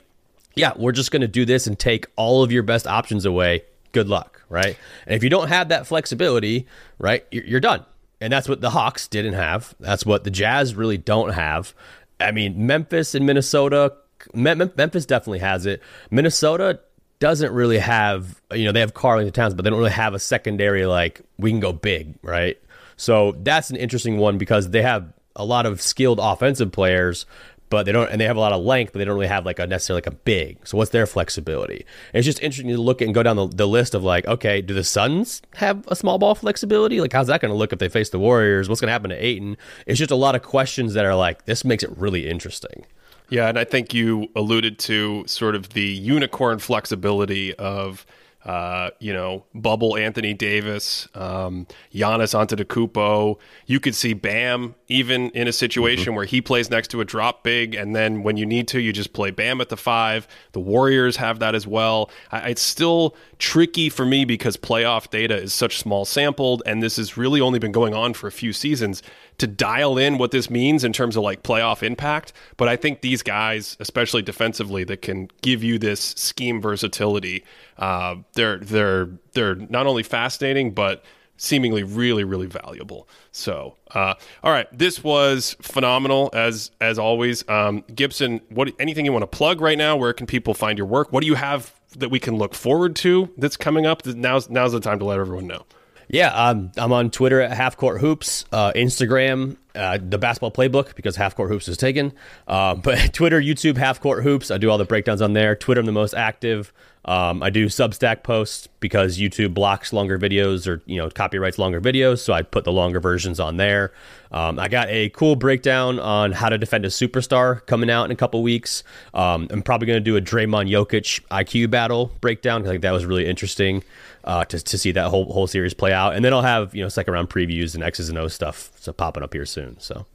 [0.54, 3.64] yeah, we're just going to do this and take all of your best options away.
[3.92, 4.78] Good luck, right?
[5.08, 6.68] And if you don't have that flexibility,
[7.00, 7.86] right, you're done.
[8.22, 9.74] And that's what the Hawks didn't have.
[9.80, 11.74] That's what the Jazz really don't have.
[12.20, 13.94] I mean, Memphis and Minnesota,
[14.34, 15.82] Memphis definitely has it.
[16.12, 16.80] Minnesota
[17.20, 20.20] doesn't really have, you know, they have Karl-Anthony Towns, but they don't really have a
[20.20, 22.58] secondary like we can go big, right?
[22.98, 27.26] So that's an interesting one because they have a lot of skilled offensive players,
[27.70, 29.46] but they don't, and they have a lot of length, but they don't really have
[29.46, 30.68] like a necessarily like a big.
[30.68, 31.86] So what's their flexibility?
[32.14, 34.28] And it's just interesting to look at and go down the, the list of like,
[34.28, 37.00] okay, do the Suns have a small ball flexibility?
[37.00, 38.70] Like, how's that going to look if they face the Warriors?
[38.70, 39.58] What's going to happen to Ayton?
[39.86, 42.86] It's just a lot of questions that are like, this makes it really interesting.
[43.30, 48.06] Yeah, and I think you alluded to sort of the unicorn flexibility of
[48.50, 53.38] uh, you know, bubble Anthony Davis, um, Giannis Antetokounmpo.
[53.68, 56.16] You could see Bam even in a situation mm-hmm.
[56.16, 58.92] where he plays next to a drop big, and then when you need to, you
[58.92, 60.28] just play Bam at the five.
[60.54, 62.10] The Warriors have that as well.
[62.32, 66.98] I, it's still tricky for me because playoff data is such small sampled, and this
[66.98, 69.02] has really only been going on for a few seasons
[69.38, 72.34] to dial in what this means in terms of like playoff impact.
[72.58, 77.44] But I think these guys, especially defensively, that can give you this scheme versatility,
[77.78, 81.04] uh, they're they're they're not only fascinating but
[81.38, 83.08] seemingly really really valuable.
[83.32, 87.48] So, uh, all right, this was phenomenal as as always.
[87.48, 89.96] Um, Gibson, what anything you want to plug right now?
[89.96, 91.14] Where can people find your work?
[91.14, 94.06] What do you have that we can look forward to that's coming up?
[94.06, 95.66] Now's now's the time to let everyone know.
[96.12, 100.96] Yeah, um, I'm on Twitter at Half Court Hoops, uh, Instagram, uh, the Basketball Playbook
[100.96, 102.14] because Half Court Hoops is taken.
[102.48, 104.50] Uh, but Twitter, YouTube, Half Court Hoops.
[104.50, 105.56] I do all the breakdowns on there.
[105.56, 106.74] Twitter, I'm the most active.
[107.06, 111.80] Um, I do Substack posts because YouTube blocks longer videos or you know copyrights longer
[111.80, 113.94] videos, so I put the longer versions on there.
[114.32, 118.12] Um, I got a cool breakdown on how to defend a superstar coming out in
[118.12, 118.84] a couple weeks.
[119.14, 122.92] Um, I'm probably going to do a Draymond Jokic IQ battle breakdown because I that
[122.92, 123.84] was really interesting
[124.26, 126.84] uh, to to see that whole whole series play out, and then I'll have you
[126.84, 129.80] know second round previews and X's and O stuff so popping up here soon.
[129.80, 130.06] So.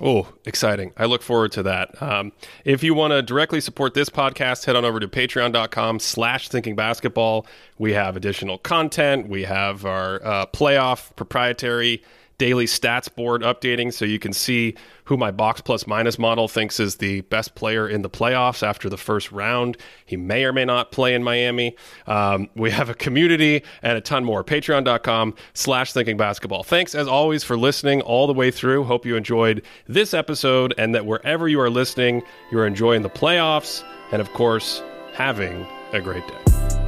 [0.00, 0.92] Oh, exciting.
[0.96, 2.00] I look forward to that.
[2.02, 2.32] Um,
[2.64, 6.74] if you want to directly support this podcast, head on over to patreon.com slash thinking
[6.74, 7.46] basketball.
[7.78, 9.28] We have additional content.
[9.28, 12.02] We have our uh, playoff proprietary
[12.42, 14.74] daily stats board updating so you can see
[15.04, 18.88] who my box plus minus model thinks is the best player in the playoffs after
[18.88, 19.76] the first round.
[20.04, 21.76] He may or may not play in Miami.
[22.08, 24.42] Um, we have a community and a ton more.
[24.42, 26.64] Patreon.com slash thinking basketball.
[26.64, 28.82] Thanks as always for listening all the way through.
[28.82, 33.84] Hope you enjoyed this episode and that wherever you are listening, you're enjoying the playoffs
[34.10, 34.82] and, of course,
[35.12, 36.81] having a great day.